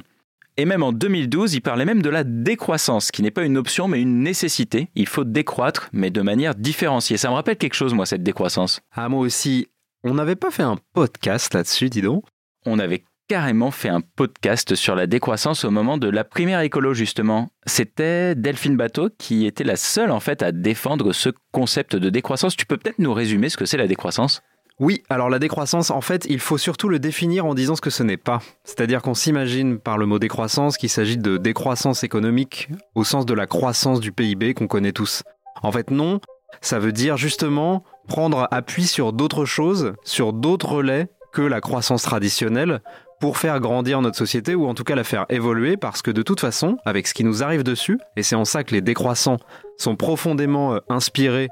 Et 0.57 0.65
même 0.65 0.81
en 0.81 0.91
2012, 0.91 1.53
il 1.53 1.61
parlait 1.61 1.85
même 1.85 2.01
de 2.01 2.09
la 2.09 2.23
décroissance, 2.23 3.11
qui 3.11 3.21
n'est 3.21 3.29
pas 3.29 3.43
une 3.43 3.55
option 3.55 3.87
mais 3.87 4.01
une 4.01 4.23
nécessité. 4.23 4.89
Il 4.95 5.05
faut 5.05 5.25
décroître, 5.25 5.89
mais 5.93 6.09
de 6.09 6.23
manière 6.23 6.55
différenciée. 6.55 7.17
Ça 7.17 7.29
me 7.29 7.35
rappelle 7.35 7.57
quelque 7.57 7.75
chose, 7.75 7.93
moi, 7.93 8.07
cette 8.07 8.23
décroissance. 8.23 8.81
Ah, 8.91 9.09
moi 9.09 9.19
aussi. 9.19 9.67
On 10.03 10.15
n'avait 10.15 10.35
pas 10.35 10.49
fait 10.49 10.63
un 10.63 10.79
podcast 10.93 11.53
là-dessus, 11.53 11.91
dis 11.91 12.01
donc 12.01 12.23
On 12.65 12.79
avait 12.79 13.03
carrément 13.27 13.69
fait 13.69 13.89
un 13.89 14.01
podcast 14.01 14.73
sur 14.73 14.95
la 14.95 15.05
décroissance 15.05 15.65
au 15.65 15.69
moment 15.69 15.99
de 15.99 16.09
la 16.09 16.23
primaire 16.23 16.61
écolo, 16.61 16.95
justement. 16.95 17.51
C'était 17.67 18.33
Delphine 18.33 18.75
Bateau 18.75 19.09
qui 19.19 19.45
était 19.45 19.63
la 19.63 19.75
seule, 19.75 20.09
en 20.09 20.19
fait, 20.19 20.41
à 20.41 20.51
défendre 20.51 21.13
ce 21.13 21.29
concept 21.51 21.95
de 21.95 22.09
décroissance. 22.09 22.55
Tu 22.55 22.65
peux 22.65 22.77
peut-être 22.77 22.97
nous 22.97 23.13
résumer 23.13 23.49
ce 23.49 23.57
que 23.57 23.65
c'est 23.67 23.77
la 23.77 23.85
décroissance? 23.85 24.41
Oui, 24.79 25.01
alors 25.09 25.29
la 25.29 25.39
décroissance, 25.39 25.89
en 25.89 26.01
fait, 26.01 26.27
il 26.29 26.39
faut 26.39 26.59
surtout 26.59 26.87
le 26.87 26.99
définir 26.99 27.47
en 27.47 27.55
disant 27.55 27.75
ce 27.75 27.81
que 27.81 27.89
ce 27.89 28.03
n'est 28.03 28.17
pas. 28.17 28.41
C'est-à-dire 28.63 29.01
qu'on 29.01 29.15
s'imagine 29.15 29.79
par 29.79 29.97
le 29.97 30.05
mot 30.05 30.19
décroissance 30.19 30.77
qu'il 30.77 30.89
s'agit 30.89 31.17
de 31.17 31.37
décroissance 31.37 32.03
économique 32.03 32.69
au 32.93 33.03
sens 33.03 33.25
de 33.25 33.33
la 33.33 33.47
croissance 33.47 33.99
du 33.99 34.11
PIB 34.11 34.53
qu'on 34.53 34.67
connaît 34.67 34.91
tous. 34.91 35.23
En 35.63 35.71
fait, 35.71 35.89
non, 35.89 36.19
ça 36.61 36.77
veut 36.77 36.91
dire 36.91 37.17
justement 37.17 37.83
prendre 38.07 38.47
appui 38.51 38.85
sur 38.85 39.13
d'autres 39.13 39.45
choses, 39.45 39.93
sur 40.03 40.31
d'autres 40.31 40.69
relais 40.69 41.07
que 41.33 41.41
la 41.41 41.59
croissance 41.59 42.03
traditionnelle 42.03 42.81
pour 43.19 43.37
faire 43.37 43.59
grandir 43.59 44.01
notre 44.01 44.17
société 44.17 44.53
ou 44.53 44.67
en 44.67 44.75
tout 44.75 44.83
cas 44.83 44.95
la 44.95 45.03
faire 45.03 45.25
évoluer 45.29 45.75
parce 45.75 46.03
que 46.03 46.11
de 46.11 46.21
toute 46.21 46.39
façon, 46.39 46.77
avec 46.85 47.07
ce 47.07 47.15
qui 47.15 47.23
nous 47.23 47.43
arrive 47.43 47.63
dessus, 47.63 47.97
et 48.15 48.21
c'est 48.21 48.35
en 48.35 48.45
ça 48.45 48.63
que 48.63 48.75
les 48.75 48.81
décroissants 48.81 49.37
sont 49.77 49.95
profondément 49.95 50.75
euh, 50.75 50.79
inspirés 50.87 51.49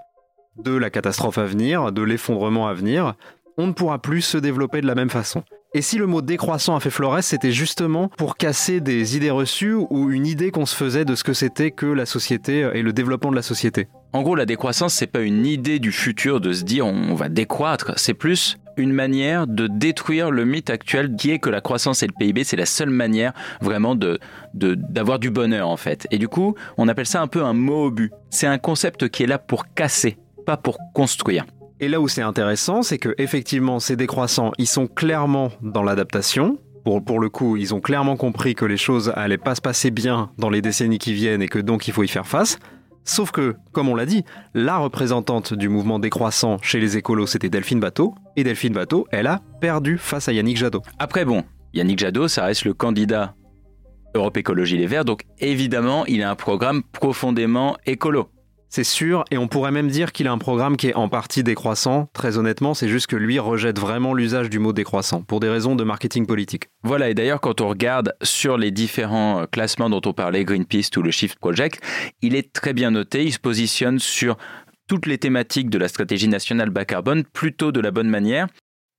de 0.58 0.76
la 0.76 0.90
catastrophe 0.90 1.38
à 1.38 1.46
venir, 1.46 1.92
de 1.92 2.02
l'effondrement 2.02 2.68
à 2.68 2.74
venir, 2.74 3.16
on 3.58 3.68
ne 3.68 3.74
pourra 3.74 4.00
plus 4.00 4.22
se 4.22 4.38
développer 4.38 4.82
de 4.82 4.88
la 4.88 4.96
même 4.96 5.10
façon. 5.10 5.44
Et 5.74 5.82
si 5.82 5.98
le 5.98 6.08
mot 6.08 6.22
décroissant 6.22 6.76
a 6.76 6.80
fait 6.80 6.90
Flores, 6.90 7.22
c'était 7.22 7.52
justement 7.52 8.08
pour 8.08 8.38
casser 8.38 8.80
des 8.80 9.18
idées 9.18 9.30
reçues 9.30 9.74
ou 9.74 10.10
une 10.10 10.26
idée 10.26 10.50
qu'on 10.50 10.66
se 10.66 10.76
faisait 10.76 11.04
de 11.04 11.16
ce 11.16 11.26
que 11.26 11.34
c'était 11.34 11.72
que 11.72 11.86
la 11.86 12.06
société 12.06 12.70
et 12.74 12.82
le 12.82 12.94
développement 12.94 13.30
de 13.30 13.36
la 13.36 13.42
société. 13.42 13.90
En 14.14 14.22
gros, 14.22 14.36
la 14.36 14.46
décroissance, 14.46 14.94
c'est 14.94 15.08
pas 15.08 15.20
une 15.20 15.46
idée 15.46 15.80
du 15.80 15.92
futur 15.92 16.40
de 16.40 16.54
se 16.54 16.64
dire 16.64 16.86
on 16.86 17.14
va 17.14 17.28
décroître, 17.28 17.92
c'est 17.98 18.14
plus 18.14 18.58
une 18.78 18.94
manière 18.94 19.48
de 19.48 19.68
détruire 19.68 20.32
le 20.32 20.46
mythe 20.46 20.70
actuel 20.70 21.16
qui 21.18 21.32
est 21.32 21.40
que 21.40 21.50
la 21.50 21.62
croissance 21.62 22.04
et 22.04 22.08
le 22.08 22.14
PIB, 22.18 22.46
c'est 22.46 22.56
la 22.56 22.66
seule 22.66 22.90
manière 22.90 23.34
vraiment 23.62 23.96
de 23.96 24.20
d'avoir 24.54 25.20
du 25.20 25.30
bonheur 25.30 25.68
en 25.68 25.78
fait. 25.78 26.08
Et 26.12 26.18
du 26.18 26.30
coup, 26.30 26.56
on 26.78 26.88
appelle 26.88 27.06
ça 27.06 27.22
un 27.22 27.28
peu 27.28 27.44
un 27.44 27.54
mot 27.54 27.88
au 27.88 27.92
but. 27.92 28.14
C'est 28.30 28.48
un 28.48 28.58
concept 28.58 29.10
qui 29.10 29.24
est 29.24 29.28
là 29.28 29.38
pour 29.38 29.74
casser 29.74 30.18
pas 30.46 30.58
pour 30.58 30.78
construire. 30.94 31.46
Et 31.80 31.90
là 31.90 32.00
où 32.00 32.08
c'est 32.08 32.22
intéressant, 32.22 32.84
c'est 32.84 32.98
que 32.98 33.14
effectivement, 33.18 33.80
ces 33.80 33.96
décroissants, 33.96 34.52
ils 34.58 34.68
sont 34.68 34.88
clairement 34.88 35.52
dans 35.62 35.84
l'adaptation. 35.84 36.58
Pour, 36.86 37.04
pour 37.04 37.20
le 37.20 37.30
coup, 37.30 37.58
ils 37.58 37.74
ont 37.74 37.82
clairement 37.82 38.16
compris 38.16 38.56
que 38.56 38.64
les 38.64 38.78
choses 38.78 39.12
allaient 39.16 39.38
pas 39.38 39.56
se 39.56 39.62
passer 39.62 39.92
bien 39.92 40.32
dans 40.38 40.50
les 40.50 40.62
décennies 40.62 41.00
qui 41.00 41.14
viennent 41.14 41.42
et 41.42 41.48
que 41.48 41.60
donc 41.60 41.88
il 41.88 41.94
faut 41.94 42.04
y 42.04 42.08
faire 42.08 42.28
face. 42.28 42.60
Sauf 43.04 43.32
que, 43.32 43.56
comme 43.72 43.90
on 43.90 43.96
l'a 43.96 44.06
dit, 44.06 44.24
la 44.54 44.78
représentante 44.78 45.54
du 45.54 45.70
mouvement 45.70 46.00
décroissant 46.00 46.58
chez 46.62 46.80
les 46.80 46.98
écolos, 46.98 47.28
c'était 47.28 47.50
Delphine 47.50 47.80
Bateau. 47.80 48.16
Et 48.36 48.44
Delphine 48.44 48.74
Bateau, 48.74 49.08
elle 49.12 49.28
a 49.28 49.42
perdu 49.62 49.98
face 49.98 50.28
à 50.28 50.34
Yannick 50.34 50.58
Jadot. 50.58 50.82
Après, 50.98 51.26
bon, 51.26 51.44
Yannick 51.74 52.00
Jadot, 52.00 52.28
ça 52.28 52.46
reste 52.46 52.66
le 52.66 52.74
candidat 52.74 53.36
Europe 54.16 54.38
Écologie 54.38 54.78
Les 54.78 54.88
Verts, 54.88 55.06
donc 55.06 55.24
évidemment, 55.40 56.06
il 56.06 56.24
a 56.24 56.32
un 56.32 56.36
programme 56.36 56.84
profondément 56.84 57.76
écolo. 57.86 58.30
C'est 58.70 58.84
sûr, 58.84 59.24
et 59.32 59.38
on 59.38 59.48
pourrait 59.48 59.72
même 59.72 59.90
dire 59.90 60.12
qu'il 60.12 60.28
a 60.28 60.32
un 60.32 60.38
programme 60.38 60.76
qui 60.76 60.88
est 60.88 60.96
en 60.96 61.08
partie 61.08 61.44
décroissant. 61.44 62.10
Très 62.14 62.38
honnêtement, 62.38 62.74
c'est 62.74 62.90
juste 62.90 63.08
que 63.08 63.16
lui 63.16 63.40
rejette 63.40 63.80
vraiment 63.80 64.14
l'usage 64.14 64.50
du 64.50 64.60
mot 64.60 64.74
décroissant, 64.74 65.22
pour 65.22 65.40
des 65.40 65.50
raisons 65.50 65.76
de 65.76 65.84
marketing 65.84 66.26
politique. 66.26 66.70
Voilà, 66.84 67.10
et 67.10 67.14
d'ailleurs, 67.14 67.42
quand 67.42 67.62
on 67.62 67.70
regarde 67.70 68.14
sur 68.22 68.58
les 68.58 68.72
différents 68.72 69.42
euh, 69.42 69.46
classements 69.46 69.90
dont 69.90 70.02
on 70.06 70.14
parlait, 70.14 70.44
Greenpeace 70.44 70.90
ou 70.98 71.02
le 71.02 71.12
Shift 71.12 71.40
Project, 71.40 71.82
il 72.22 72.36
est 72.36 72.52
très 72.52 72.74
bien 72.74 72.92
noté, 72.92 73.24
il 73.24 73.32
se 73.32 73.40
positionne 73.40 74.00
sur 74.00 74.38
toutes 74.88 75.06
les 75.06 75.18
thématiques 75.18 75.70
de 75.70 75.78
la 75.78 75.88
stratégie 75.88 76.28
nationale 76.28 76.70
bas 76.70 76.86
carbone 76.86 77.24
plutôt 77.24 77.72
de 77.72 77.80
la 77.80 77.92
bonne 77.92 78.10
manière. 78.10 78.48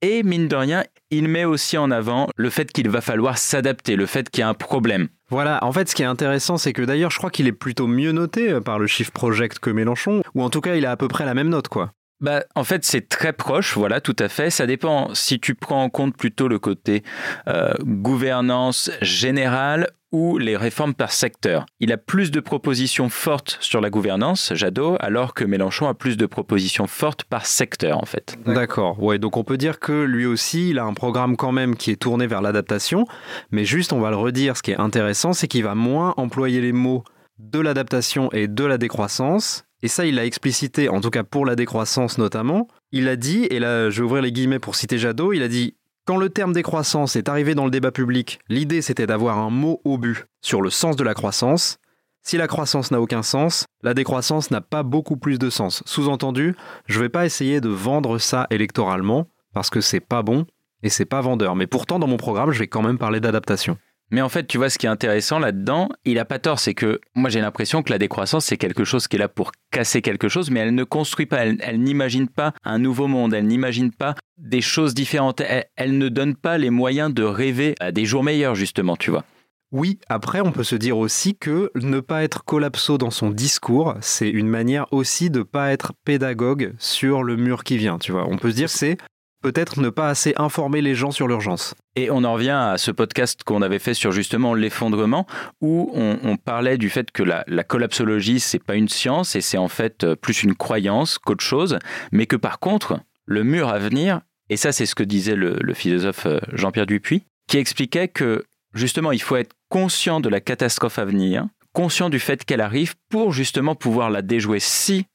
Et 0.02 0.22
mine 0.22 0.46
de 0.48 0.56
rien, 0.56 0.84
il 1.10 1.28
met 1.28 1.44
aussi 1.44 1.78
en 1.78 1.90
avant 1.90 2.28
le 2.36 2.50
fait 2.50 2.70
qu'il 2.70 2.90
va 2.90 3.00
falloir 3.00 3.38
s'adapter, 3.38 3.96
le 3.96 4.06
fait 4.06 4.28
qu'il 4.28 4.40
y 4.40 4.44
a 4.44 4.48
un 4.48 4.54
problème. 4.54 5.08
Voilà, 5.30 5.58
en 5.64 5.72
fait, 5.72 5.88
ce 5.88 5.94
qui 5.94 6.02
est 6.02 6.06
intéressant, 6.06 6.58
c'est 6.58 6.72
que 6.72 6.82
d'ailleurs, 6.82 7.10
je 7.10 7.18
crois 7.18 7.30
qu'il 7.30 7.46
est 7.46 7.52
plutôt 7.52 7.86
mieux 7.86 8.12
noté 8.12 8.50
euh, 8.50 8.60
par 8.60 8.78
le 8.78 8.86
Shift 8.86 9.12
Project 9.12 9.58
que 9.58 9.70
Mélenchon, 9.70 10.22
ou 10.34 10.42
en 10.42 10.50
tout 10.50 10.60
cas, 10.60 10.76
il 10.76 10.84
a 10.86 10.90
à 10.90 10.96
peu 10.96 11.08
près 11.08 11.24
la 11.24 11.34
même 11.34 11.48
note, 11.48 11.68
quoi. 11.68 11.92
Bah, 12.20 12.44
en 12.54 12.64
fait, 12.64 12.84
c'est 12.84 13.08
très 13.08 13.32
proche, 13.32 13.76
voilà, 13.76 14.00
tout 14.00 14.16
à 14.18 14.28
fait. 14.28 14.50
Ça 14.50 14.66
dépend 14.66 15.14
si 15.14 15.40
tu 15.40 15.54
prends 15.54 15.82
en 15.82 15.90
compte 15.90 16.16
plutôt 16.16 16.48
le 16.48 16.58
côté 16.58 17.02
euh, 17.48 17.74
gouvernance 17.82 18.90
générale 19.02 19.90
les 20.38 20.56
réformes 20.56 20.94
par 20.94 21.12
secteur. 21.12 21.66
Il 21.80 21.92
a 21.92 21.96
plus 21.96 22.30
de 22.30 22.40
propositions 22.40 23.08
fortes 23.08 23.58
sur 23.60 23.80
la 23.80 23.90
gouvernance, 23.90 24.52
Jadot, 24.54 24.96
alors 25.00 25.34
que 25.34 25.44
Mélenchon 25.44 25.88
a 25.88 25.94
plus 25.94 26.16
de 26.16 26.26
propositions 26.26 26.86
fortes 26.86 27.24
par 27.24 27.46
secteur, 27.46 27.98
en 27.98 28.06
fait. 28.06 28.36
D'accord, 28.46 29.02
ouais, 29.02 29.18
donc 29.18 29.36
on 29.36 29.44
peut 29.44 29.56
dire 29.56 29.78
que 29.78 30.04
lui 30.04 30.26
aussi, 30.26 30.70
il 30.70 30.78
a 30.78 30.84
un 30.84 30.94
programme 30.94 31.36
quand 31.36 31.52
même 31.52 31.76
qui 31.76 31.90
est 31.90 31.96
tourné 31.96 32.26
vers 32.26 32.42
l'adaptation, 32.42 33.04
mais 33.50 33.64
juste, 33.64 33.92
on 33.92 34.00
va 34.00 34.10
le 34.10 34.16
redire, 34.16 34.56
ce 34.56 34.62
qui 34.62 34.70
est 34.72 34.80
intéressant, 34.80 35.32
c'est 35.32 35.48
qu'il 35.48 35.64
va 35.64 35.74
moins 35.74 36.14
employer 36.16 36.60
les 36.60 36.72
mots 36.72 37.04
de 37.38 37.60
l'adaptation 37.60 38.30
et 38.32 38.48
de 38.48 38.64
la 38.64 38.78
décroissance, 38.78 39.64
et 39.82 39.88
ça, 39.88 40.06
il 40.06 40.14
l'a 40.14 40.24
explicité, 40.24 40.88
en 40.88 41.00
tout 41.00 41.10
cas 41.10 41.22
pour 41.22 41.44
la 41.44 41.54
décroissance 41.54 42.18
notamment. 42.18 42.66
Il 42.92 43.08
a 43.08 43.16
dit, 43.16 43.44
et 43.50 43.60
là 43.60 43.90
je 43.90 44.00
vais 44.00 44.06
ouvrir 44.06 44.22
les 44.22 44.32
guillemets 44.32 44.58
pour 44.58 44.74
citer 44.74 44.98
Jadot, 44.98 45.32
il 45.32 45.42
a 45.42 45.48
dit 45.48 45.74
Quand 46.06 46.18
le 46.18 46.30
terme 46.30 46.52
décroissance 46.52 47.16
est 47.16 47.28
arrivé 47.28 47.56
dans 47.56 47.64
le 47.64 47.70
débat 47.72 47.90
public, 47.90 48.38
l'idée 48.48 48.80
c'était 48.80 49.08
d'avoir 49.08 49.38
un 49.38 49.50
mot 49.50 49.80
au 49.84 49.98
but 49.98 50.26
sur 50.40 50.62
le 50.62 50.70
sens 50.70 50.94
de 50.94 51.02
la 51.02 51.14
croissance. 51.14 51.78
Si 52.22 52.36
la 52.36 52.46
croissance 52.46 52.92
n'a 52.92 53.00
aucun 53.00 53.24
sens, 53.24 53.66
la 53.82 53.92
décroissance 53.92 54.52
n'a 54.52 54.60
pas 54.60 54.84
beaucoup 54.84 55.16
plus 55.16 55.36
de 55.36 55.50
sens. 55.50 55.82
Sous-entendu, 55.84 56.54
je 56.86 56.98
ne 56.98 57.02
vais 57.02 57.08
pas 57.08 57.26
essayer 57.26 57.60
de 57.60 57.68
vendre 57.68 58.18
ça 58.18 58.46
électoralement, 58.50 59.26
parce 59.52 59.68
que 59.68 59.80
c'est 59.80 59.98
pas 59.98 60.22
bon 60.22 60.46
et 60.84 60.90
c'est 60.90 61.06
pas 61.06 61.20
vendeur. 61.22 61.56
Mais 61.56 61.66
pourtant, 61.66 61.98
dans 61.98 62.06
mon 62.06 62.18
programme, 62.18 62.52
je 62.52 62.60
vais 62.60 62.68
quand 62.68 62.82
même 62.82 62.98
parler 62.98 63.18
d'adaptation. 63.18 63.76
Mais 64.12 64.20
en 64.20 64.28
fait, 64.28 64.46
tu 64.46 64.56
vois, 64.56 64.70
ce 64.70 64.78
qui 64.78 64.86
est 64.86 64.90
intéressant 64.90 65.40
là-dedans, 65.40 65.88
il 66.04 66.18
a 66.20 66.24
pas 66.24 66.38
tort, 66.38 66.60
c'est 66.60 66.74
que 66.74 67.00
moi 67.16 67.28
j'ai 67.28 67.40
l'impression 67.40 67.82
que 67.82 67.90
la 67.90 67.98
décroissance, 67.98 68.46
c'est 68.46 68.56
quelque 68.56 68.84
chose 68.84 69.08
qui 69.08 69.16
est 69.16 69.18
là 69.18 69.28
pour 69.28 69.50
casser 69.72 70.00
quelque 70.00 70.28
chose, 70.28 70.50
mais 70.50 70.60
elle 70.60 70.74
ne 70.74 70.84
construit 70.84 71.26
pas, 71.26 71.44
elle, 71.44 71.82
n'imagine 71.82 72.28
pas 72.28 72.54
un 72.64 72.78
nouveau 72.78 73.08
monde, 73.08 73.34
elle 73.34 73.46
n'imagine 73.46 73.90
pas 73.90 74.14
des 74.38 74.60
choses 74.60 74.94
différentes, 74.94 75.42
elle, 75.76 75.98
ne 75.98 76.08
donne 76.08 76.36
pas 76.36 76.56
les 76.56 76.70
moyens 76.70 77.12
de 77.12 77.24
rêver 77.24 77.74
à 77.80 77.90
des 77.90 78.04
jours 78.04 78.22
meilleurs, 78.22 78.54
justement, 78.54 78.96
tu 78.96 79.10
vois. 79.10 79.24
Oui, 79.72 79.98
après, 80.08 80.40
on 80.40 80.52
peut 80.52 80.62
se 80.62 80.76
dire 80.76 80.96
aussi 80.96 81.34
que 81.36 81.72
ne 81.74 81.98
pas 81.98 82.22
être 82.22 82.44
collapso 82.44 82.98
dans 82.98 83.10
son 83.10 83.30
discours, 83.30 83.96
c'est 84.00 84.30
une 84.30 84.48
manière 84.48 84.86
aussi 84.92 85.30
de 85.30 85.42
pas 85.42 85.72
être 85.72 85.92
pédagogue 86.04 86.74
sur 86.78 87.24
le 87.24 87.34
mur 87.34 87.64
qui 87.64 87.76
vient, 87.76 87.98
tu 87.98 88.12
vois. 88.12 88.28
On 88.28 88.36
peut 88.36 88.52
se 88.52 88.56
dire 88.56 88.70
c'est 88.70 88.96
peut-être 89.42 89.80
ne 89.80 89.90
pas 89.90 90.08
assez 90.08 90.34
informer 90.36 90.82
les 90.82 90.94
gens 90.94 91.10
sur 91.10 91.28
l'urgence. 91.28 91.74
Et 91.94 92.10
on 92.10 92.24
en 92.24 92.34
revient 92.34 92.50
à 92.50 92.78
ce 92.78 92.90
podcast 92.90 93.42
qu'on 93.44 93.62
avait 93.62 93.78
fait 93.78 93.94
sur 93.94 94.12
justement 94.12 94.54
l'effondrement, 94.54 95.26
où 95.60 95.90
on, 95.94 96.36
parlait 96.36 96.78
du 96.78 96.90
fait 96.90 97.10
que 97.10 97.22
la, 97.22 97.44
la 97.46 97.64
collapsologie, 97.64 98.40
c'est 98.40 98.62
pas 98.62 98.74
une 98.74 98.88
science 98.88 99.36
et 99.36 99.40
c'est 99.40 99.58
en 99.58 99.68
fait 99.68 100.04
euh, 100.04 100.14
plus 100.14 100.42
une 100.42 100.54
croyance 100.54 101.18
qu'autre 101.18 101.44
chose, 101.44 101.78
mais 102.12 102.26
que 102.26 102.36
par 102.36 102.60
contre, 102.60 103.00
le 103.24 103.42
mur 103.42 103.68
à 103.68 103.78
venir, 103.78 104.20
et 104.48 104.56
ça 104.56 104.72
c'est 104.72 104.86
ce 104.86 104.94
que 104.94 105.02
disait 105.02 105.34
le, 105.34 105.56
le 105.60 105.74
philosophe 105.74 106.26
euh, 106.26 106.38
Jean-Pierre 106.52 106.86
Dupuis, 106.86 107.24
qui 107.48 107.58
expliquait 107.58 108.08
que 108.08 108.44
justement 108.74 109.12
il 109.12 109.22
faut 109.22 109.36
être 109.36 109.54
conscient 109.68 110.20
de 110.20 110.28
la 110.28 110.40
catastrophe 110.40 110.98
à 110.98 111.04
venir, 111.04 111.46
conscient 111.72 112.10
du 112.10 112.20
fait 112.20 112.44
qu'elle 112.44 112.60
arrive 112.60 112.94
pour 113.10 113.32
justement 113.32 113.74
pouvoir 113.74 114.10
la 114.10 114.22
déjouer 114.22 114.60
si 114.60 115.06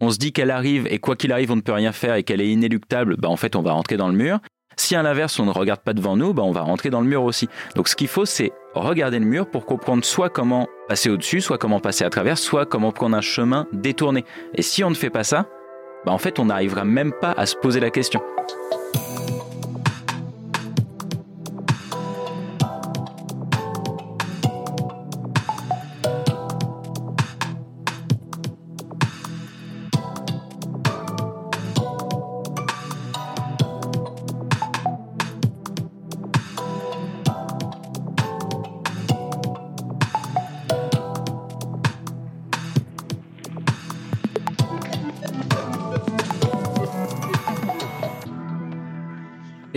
on 0.00 0.10
se 0.10 0.18
dit 0.18 0.32
qu'elle 0.32 0.50
arrive 0.50 0.86
et 0.90 0.98
quoi 0.98 1.16
qu'il 1.16 1.32
arrive, 1.32 1.50
on 1.52 1.56
ne 1.56 1.60
peut 1.60 1.72
rien 1.72 1.92
faire 1.92 2.14
et 2.14 2.22
qu'elle 2.22 2.40
est 2.40 2.48
inéluctable, 2.48 3.16
bah 3.16 3.28
en 3.28 3.36
fait, 3.36 3.56
on 3.56 3.62
va 3.62 3.72
rentrer 3.72 3.96
dans 3.96 4.08
le 4.08 4.14
mur. 4.14 4.38
Si 4.76 4.96
à 4.96 5.02
l'inverse, 5.02 5.38
on 5.38 5.44
ne 5.44 5.50
regarde 5.50 5.80
pas 5.80 5.92
devant 5.92 6.16
nous, 6.16 6.32
bah 6.32 6.42
on 6.42 6.52
va 6.52 6.62
rentrer 6.62 6.88
dans 6.88 7.02
le 7.02 7.06
mur 7.06 7.22
aussi. 7.22 7.48
Donc 7.76 7.88
ce 7.88 7.96
qu'il 7.96 8.08
faut, 8.08 8.24
c'est 8.24 8.52
regarder 8.74 9.18
le 9.18 9.26
mur 9.26 9.46
pour 9.50 9.66
comprendre 9.66 10.04
soit 10.04 10.30
comment 10.30 10.68
passer 10.88 11.10
au-dessus, 11.10 11.42
soit 11.42 11.58
comment 11.58 11.80
passer 11.80 12.04
à 12.04 12.10
travers, 12.10 12.38
soit 12.38 12.64
comment 12.64 12.90
prendre 12.90 13.16
un 13.16 13.20
chemin 13.20 13.66
détourné. 13.72 14.24
Et 14.54 14.62
si 14.62 14.82
on 14.82 14.90
ne 14.90 14.94
fait 14.94 15.10
pas 15.10 15.24
ça, 15.24 15.46
bah 16.06 16.12
en 16.12 16.18
fait, 16.18 16.38
on 16.38 16.46
n'arrivera 16.46 16.84
même 16.84 17.12
pas 17.12 17.32
à 17.32 17.44
se 17.44 17.56
poser 17.56 17.80
la 17.80 17.90
question. 17.90 18.22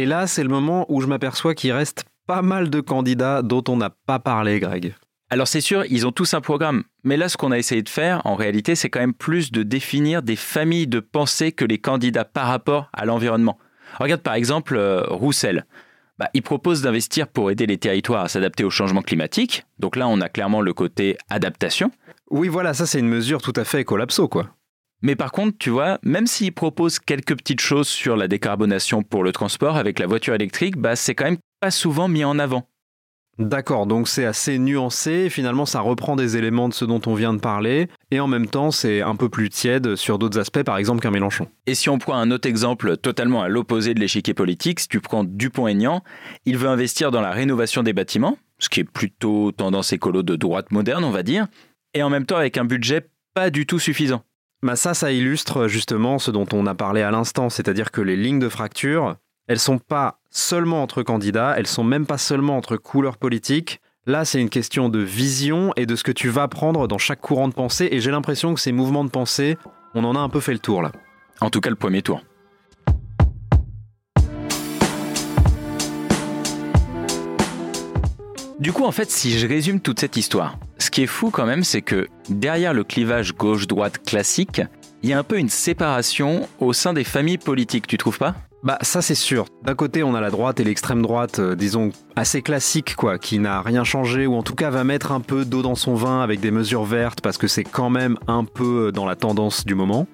Et 0.04 0.06
là, 0.06 0.28
c'est 0.28 0.44
le 0.44 0.50
moment 0.50 0.86
où 0.90 1.00
je 1.00 1.08
m'aperçois 1.08 1.56
qu'il 1.56 1.72
reste 1.72 2.04
pas 2.28 2.42
mal 2.42 2.70
de 2.70 2.82
candidats 2.82 3.42
dont 3.42 3.64
on 3.70 3.78
n'a 3.78 3.90
pas 3.90 4.20
parlé, 4.20 4.60
Greg. 4.60 4.96
Alors 5.30 5.48
c'est 5.48 5.62
sûr, 5.62 5.86
ils 5.90 6.06
ont 6.06 6.12
tous 6.12 6.34
un 6.34 6.42
programme. 6.42 6.84
Mais 7.06 7.16
là, 7.16 7.30
ce 7.30 7.38
qu'on 7.38 7.54
a 7.54 7.58
essayé 7.58 7.82
de 7.82 7.88
faire, 7.88 8.22
en 8.26 8.36
réalité, 8.36 8.76
c'est 8.76 8.90
quand 8.90 9.00
même 9.00 9.14
plus 9.14 9.54
de 9.54 9.64
définir 9.64 10.22
des 10.22 10.36
familles 10.36 10.88
de 10.88 11.00
pensée 11.00 11.54
que 11.54 11.64
les 11.64 11.78
candidats 11.78 12.26
par 12.26 12.48
rapport 12.48 12.90
à 12.92 13.06
l'environnement. 13.06 13.58
Regarde 13.98 14.20
par 14.20 14.34
exemple 14.34 14.76
euh, 14.76 15.06
Roussel. 15.08 15.66
Bah, 16.20 16.30
il 16.34 16.42
propose 16.42 16.82
d'investir 16.82 17.30
pour 17.30 17.50
aider 17.50 17.66
les 17.66 17.78
territoires 17.78 18.26
à 18.26 18.28
s'adapter 18.28 18.66
au 18.66 18.70
changement 18.70 19.04
climatique. 19.04 19.64
Donc 19.80 19.96
là, 19.96 20.10
on 20.10 20.20
a 20.20 20.28
clairement 20.28 20.60
le 20.60 20.74
côté 20.74 21.18
adaptation. 21.30 21.92
Oui, 22.30 22.50
voilà, 22.50 22.74
ça 22.74 22.86
c'est 22.86 23.00
une 23.00 23.08
mesure 23.08 23.42
tout 23.42 23.54
à 23.56 23.64
fait 23.64 23.80
écolapso, 23.80 24.28
quoi. 24.28 24.50
Mais 25.04 25.18
par 25.18 25.34
contre, 25.34 25.58
tu 25.60 25.70
vois, 25.70 26.00
même 26.02 26.28
s'il 26.28 26.54
propose 26.54 26.98
quelques 26.98 27.38
petites 27.38 27.60
choses 27.60 27.90
sur 27.90 28.16
la 28.16 28.30
décarbonation 28.30 29.04
pour 29.04 29.24
le 29.24 29.34
transport 29.34 29.76
avec 29.76 30.00
la 30.00 30.08
voiture 30.08 30.34
électrique, 30.34 30.78
bah, 30.78 30.96
c'est 30.96 31.14
quand 31.14 31.26
même 31.26 31.38
pas 31.60 31.72
souvent 31.72 32.08
mis 32.08 32.24
en 32.24 32.40
avant. 32.40 32.68
D'accord, 33.40 33.88
donc 33.88 34.08
c'est 34.08 34.26
assez 34.26 34.60
nuancé, 34.60 35.28
finalement 35.32 35.66
ça 35.66 35.82
reprend 35.82 36.16
des 36.16 36.38
éléments 36.38 36.70
de 36.70 36.74
ce 36.74 36.86
dont 36.86 37.02
on 37.08 37.16
vient 37.16 37.34
de 37.34 37.40
parler, 37.40 37.88
et 38.12 38.20
en 38.20 38.28
même 38.28 38.46
temps 38.46 38.70
c'est 38.70 39.02
un 39.02 39.16
peu 39.16 39.28
plus 39.28 39.50
tiède 39.50 39.96
sur 39.96 40.20
d'autres 40.20 40.38
aspects, 40.38 40.62
par 40.62 40.78
exemple 40.78 41.02
qu'un 41.02 41.10
Mélenchon. 41.10 41.48
Et 41.66 41.74
si 41.74 41.90
on 41.90 41.98
prend 41.98 42.14
un 42.14 42.30
autre 42.30 42.48
exemple 42.48 42.96
totalement 42.96 43.42
à 43.42 43.48
l'opposé 43.48 43.96
de 43.96 44.00
l'échiquier 44.00 44.36
politique, 44.36 44.82
si 44.82 44.88
tu 44.88 45.02
prends 45.02 45.24
Dupont-Aignan, 45.24 46.04
il 46.46 46.60
veut 46.60 46.70
investir 46.70 47.10
dans 47.10 47.22
la 47.22 47.32
rénovation 47.32 47.82
des 47.82 47.94
bâtiments, 47.94 48.38
ce 48.60 48.70
qui 48.70 48.82
est 48.82 48.84
plutôt 48.84 49.52
tendance 49.52 49.94
écolo 49.94 50.22
de 50.22 50.36
droite 50.36 50.72
moderne 50.72 51.04
on 51.04 51.12
va 51.12 51.24
dire, 51.24 51.48
et 51.96 52.04
en 52.04 52.12
même 52.12 52.28
temps 52.28 52.38
avec 52.38 52.58
un 52.60 52.66
budget 52.66 53.10
pas 53.34 53.50
du 53.50 53.66
tout 53.66 53.80
suffisant. 53.80 54.22
Bah 54.64 54.78
ça, 54.78 54.94
ça 54.94 55.12
illustre 55.12 55.68
justement 55.68 56.20
ce 56.20 56.32
dont 56.32 56.46
on 56.54 56.66
a 56.68 56.74
parlé 56.74 57.02
à 57.02 57.12
l'instant, 57.12 57.50
c'est-à-dire 57.50 57.92
que 57.92 58.00
les 58.00 58.16
lignes 58.16 58.40
de 58.40 58.48
fracture, 58.48 59.18
elles 59.48 59.60
sont 59.60 59.78
pas 59.78 60.20
seulement 60.30 60.82
entre 60.82 61.04
candidats, 61.04 61.54
elles 61.58 61.68
sont 61.68 61.84
même 61.84 62.06
pas 62.06 62.18
seulement 62.18 62.56
entre 62.56 62.78
couleurs 62.78 63.18
politiques. 63.18 63.82
Là, 64.06 64.24
c'est 64.24 64.40
une 64.40 64.50
question 64.50 64.88
de 64.88 65.00
vision 65.00 65.74
et 65.76 65.86
de 65.86 65.98
ce 65.98 66.04
que 66.06 66.14
tu 66.14 66.30
vas 66.30 66.48
prendre 66.48 66.88
dans 66.88 66.98
chaque 66.98 67.20
courant 67.20 67.50
de 67.50 67.54
pensée. 67.54 67.90
Et 67.92 68.00
j'ai 68.00 68.10
l'impression 68.10 68.54
que 68.54 68.62
ces 68.62 68.72
mouvements 68.72 69.04
de 69.04 69.10
pensée, 69.10 69.58
on 69.96 70.06
en 70.06 70.16
a 70.16 70.20
un 70.20 70.30
peu 70.30 70.40
fait 70.40 70.54
le 70.54 70.60
tour 70.60 70.82
là. 70.82 70.94
En 71.42 71.50
tout 71.50 71.60
cas, 71.60 71.70
le 71.70 71.76
premier 71.76 72.02
tour. 72.02 72.22
Du 78.60 78.72
coup, 78.72 78.86
en 78.86 78.94
fait, 78.94 79.12
si 79.12 79.38
je 79.38 79.46
résume 79.46 79.82
toute 79.82 80.00
cette 80.00 80.16
histoire, 80.16 80.58
qui 80.94 81.02
est 81.02 81.08
fou 81.08 81.32
quand 81.32 81.48
même, 81.48 81.64
c'est 81.64 81.82
que 81.82 82.08
derrière 82.30 82.72
le 82.72 82.84
clivage 82.84 83.34
gauche-droite 83.34 84.04
classique, 84.06 84.62
il 85.02 85.10
y 85.10 85.14
a 85.14 85.18
un 85.18 85.24
peu 85.24 85.40
une 85.40 85.50
séparation 85.50 86.48
au 86.60 86.72
sein 86.72 86.94
des 86.94 87.04
familles 87.04 87.40
politiques, 87.40 87.88
tu 87.88 87.98
trouves 87.98 88.20
pas? 88.20 88.36
Bah 88.62 88.78
ça 88.82 89.02
c'est 89.02 89.16
sûr. 89.16 89.46
D'un 89.64 89.74
côté 89.74 90.04
on 90.04 90.14
a 90.14 90.22
la 90.22 90.30
droite 90.30 90.60
et 90.60 90.64
l'extrême 90.64 91.02
droite, 91.02 91.40
euh, 91.40 91.56
disons 91.56 91.90
assez 92.16 92.44
classique 92.44 92.96
quoi, 92.96 93.18
qui 93.18 93.40
n'a 93.40 93.64
rien 93.64 93.84
changé 93.84 94.28
ou 94.28 94.36
en 94.36 94.44
tout 94.44 94.54
cas 94.54 94.70
va 94.70 94.84
mettre 94.84 95.12
un 95.12 95.20
peu 95.20 95.46
d'eau 95.46 95.64
dans 95.64 95.74
son 95.74 95.96
vin 95.96 96.22
avec 96.22 96.40
des 96.40 96.52
mesures 96.52 96.86
vertes 96.86 97.22
parce 97.22 97.40
que 97.40 97.48
c'est 97.48 97.64
quand 97.64 97.90
même 97.90 98.20
un 98.28 98.46
peu 98.46 98.90
euh, 98.90 98.92
dans 98.92 99.08
la 99.08 99.16
tendance 99.16 99.66
du 99.66 99.74
moment. 99.74 100.06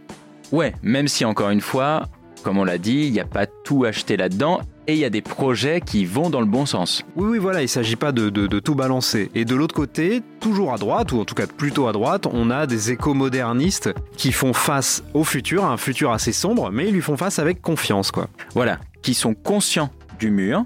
Ouais, 0.53 0.73
même 0.81 1.09
si 1.09 1.25
encore 1.25 1.49
une 1.49 1.61
fois, 1.61 2.07
comme 2.41 2.57
on 2.57 2.63
l'a 2.63 2.77
dit, 2.77 3.05
il 3.05 3.11
n'y 3.11 3.19
a 3.19 3.25
pas 3.25 3.47
tout 3.47 3.83
acheté 3.83 4.15
là-dedans 4.15 4.61
et 4.89 4.93
il 4.93 4.97
y 4.97 5.05
a 5.05 5.11
des 5.11 5.21
projets 5.21 5.81
qui 5.81 6.03
vont 6.03 6.31
dans 6.31 6.39
le 6.39 6.47
bon 6.47 6.65
sens. 6.65 7.03
Oui, 7.15 7.27
oui, 7.29 7.37
voilà, 7.37 7.59
il 7.59 7.65
ne 7.65 7.67
s'agit 7.67 7.95
pas 7.95 8.11
de, 8.11 8.29
de, 8.31 8.59
tout 8.59 8.73
balancer. 8.73 9.29
Et 9.35 9.45
de 9.45 9.53
l'autre 9.53 9.75
côté, 9.75 10.23
toujours 10.39 10.73
à 10.73 10.77
droite, 10.77 11.11
ou 11.11 11.19
en 11.19 11.25
tout 11.25 11.35
cas 11.35 11.45
plutôt 11.45 11.87
à 11.87 11.91
droite, 11.91 12.25
on 12.25 12.49
a 12.49 12.65
des 12.65 12.89
éco-modernistes 12.91 13.93
qui 14.17 14.31
font 14.31 14.51
face 14.51 15.03
au 15.13 15.23
futur, 15.23 15.63
un 15.63 15.77
futur 15.77 16.11
assez 16.11 16.31
sombre, 16.31 16.71
mais 16.71 16.87
ils 16.87 16.93
lui 16.93 17.01
font 17.01 17.17
face 17.17 17.37
avec 17.37 17.61
confiance, 17.61 18.09
quoi. 18.09 18.29
Voilà, 18.55 18.79
qui 19.03 19.13
sont 19.13 19.35
conscients 19.35 19.91
du 20.17 20.31
mur 20.31 20.65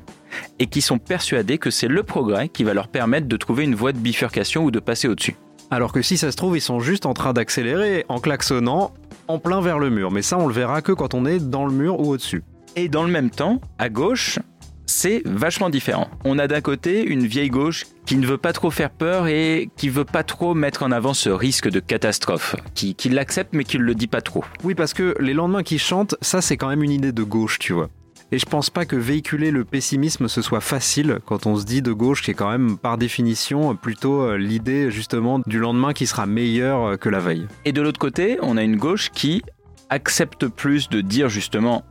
et 0.58 0.68
qui 0.68 0.80
sont 0.80 1.00
persuadés 1.00 1.58
que 1.58 1.70
c'est 1.70 1.90
le 1.90 2.04
progrès 2.04 2.48
qui 2.48 2.64
va 2.64 2.74
leur 2.74 2.88
permettre 2.88 3.28
de 3.28 3.36
trouver 3.36 3.66
une 3.66 3.76
voie 3.76 3.92
de 3.92 4.00
bifurcation 4.00 4.64
ou 4.64 4.72
de 4.72 4.80
passer 4.80 5.10
au-dessus. 5.10 5.36
Alors 5.70 5.92
que 5.92 6.02
si 6.02 6.16
ça 6.16 6.32
se 6.32 6.38
trouve, 6.38 6.56
ils 6.56 6.62
sont 6.62 6.80
juste 6.80 7.06
en 7.06 7.14
train 7.14 7.34
d'accélérer 7.34 8.06
en 8.08 8.22
klaxonnant 8.22 8.94
en 9.28 9.40
plein 9.40 9.60
vers 9.60 9.80
le 9.80 9.90
mur. 9.90 10.12
Mais 10.12 10.22
ça, 10.22 10.38
on 10.38 10.48
le 10.48 10.54
verra 10.54 10.82
que 10.82 10.94
quand 10.94 11.14
on 11.14 11.26
est 11.26 11.40
dans 11.40 11.66
le 11.66 11.74
mur 11.74 12.00
ou 12.00 12.12
au-dessus. 12.12 12.44
Et 12.76 12.90
dans 12.90 13.04
le 13.04 13.12
même 13.12 13.30
temps, 13.30 13.62
à 13.78 13.90
gauche, 13.90 14.40
c'est 14.86 15.22
vachement 15.26 15.70
différent. 15.70 16.10
On 16.26 16.40
a 16.40 16.48
d'un 16.48 16.62
côté 16.62 17.04
une 17.04 17.26
vieille 17.26 17.50
gauche 17.50 17.86
qui 18.06 18.18
ne 18.18 18.26
veut 18.26 18.38
pas 18.38 18.52
trop 18.52 18.72
faire 18.72 18.90
peur 18.90 19.28
et 19.28 19.70
qui 19.78 19.90
veut 19.90 20.06
pas 20.06 20.24
trop 20.24 20.56
mettre 20.56 20.84
en 20.84 20.92
avant 20.92 21.14
ce 21.14 21.30
risque 21.30 21.70
de 21.70 21.80
catastrophe, 21.80 22.56
qui, 22.74 22.96
qui 22.96 23.10
l'accepte 23.10 23.54
mais 23.54 23.64
qui 23.64 23.78
ne 23.78 23.84
le 23.84 23.96
dit 23.96 24.08
pas 24.08 24.22
trop. 24.22 24.44
Oui, 24.64 24.74
parce 24.74 24.94
que 24.94 25.16
les 25.20 25.34
lendemains 25.34 25.64
qui 25.64 25.78
chantent, 25.78 26.16
ça 26.22 26.42
c'est 26.42 26.58
quand 26.58 26.68
même 26.68 26.84
une 26.84 26.92
idée 26.92 27.12
de 27.12 27.24
gauche, 27.24 27.60
tu 27.60 27.74
vois. 27.74 27.90
Et 28.32 28.40
je 28.40 28.46
pense 28.48 28.72
pas 28.72 28.86
que 28.86 28.96
véhiculer 28.96 29.52
le 29.52 29.64
pessimisme 29.64 30.28
ce 30.28 30.42
soit 30.42 30.62
facile 30.62 31.20
quand 31.28 31.46
on 31.46 31.56
se 31.56 31.66
dit 31.66 31.84
de 31.84 31.92
gauche, 31.92 32.24
qui 32.24 32.32
est 32.32 32.34
quand 32.34 32.50
même 32.50 32.78
par 32.78 32.98
définition 32.98 33.76
plutôt 33.76 34.24
euh, 34.24 34.38
l'idée 34.38 34.90
justement 34.90 35.40
du 35.46 35.60
lendemain 35.60 35.94
qui 35.94 36.08
sera 36.08 36.26
meilleur 36.26 36.84
euh, 36.84 36.98
que 36.98 37.10
la 37.10 37.20
veille. 37.20 37.46
Et 37.66 37.72
de 37.72 37.82
l'autre 37.84 38.00
côté, 38.00 38.40
on 38.42 38.58
a 38.58 38.64
une 38.64 38.78
gauche 38.78 39.12
qui 39.12 39.44
accepte 39.90 40.48
plus 40.48 40.90
de 40.90 41.02
dire 41.02 41.30
justement 41.30 41.84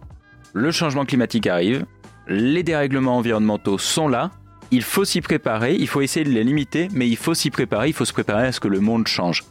le 0.52 0.70
changement 0.70 1.04
climatique 1.04 1.46
arrive, 1.46 1.86
les 2.28 2.62
dérèglements 2.62 3.16
environnementaux 3.16 3.78
sont 3.78 4.08
là, 4.08 4.30
il 4.70 4.82
faut 4.82 5.04
s'y 5.04 5.20
préparer, 5.20 5.74
il 5.74 5.88
faut 5.88 6.00
essayer 6.00 6.24
de 6.24 6.30
les 6.30 6.44
limiter, 6.44 6.88
mais 6.92 7.08
il 7.08 7.16
faut 7.16 7.34
s'y 7.34 7.50
préparer, 7.50 7.88
il 7.88 7.92
faut 7.92 8.04
se 8.04 8.12
préparer 8.12 8.46
à 8.46 8.52
ce 8.52 8.60
que 8.60 8.68
le 8.68 8.80
monde 8.80 9.06
change. 9.06 9.44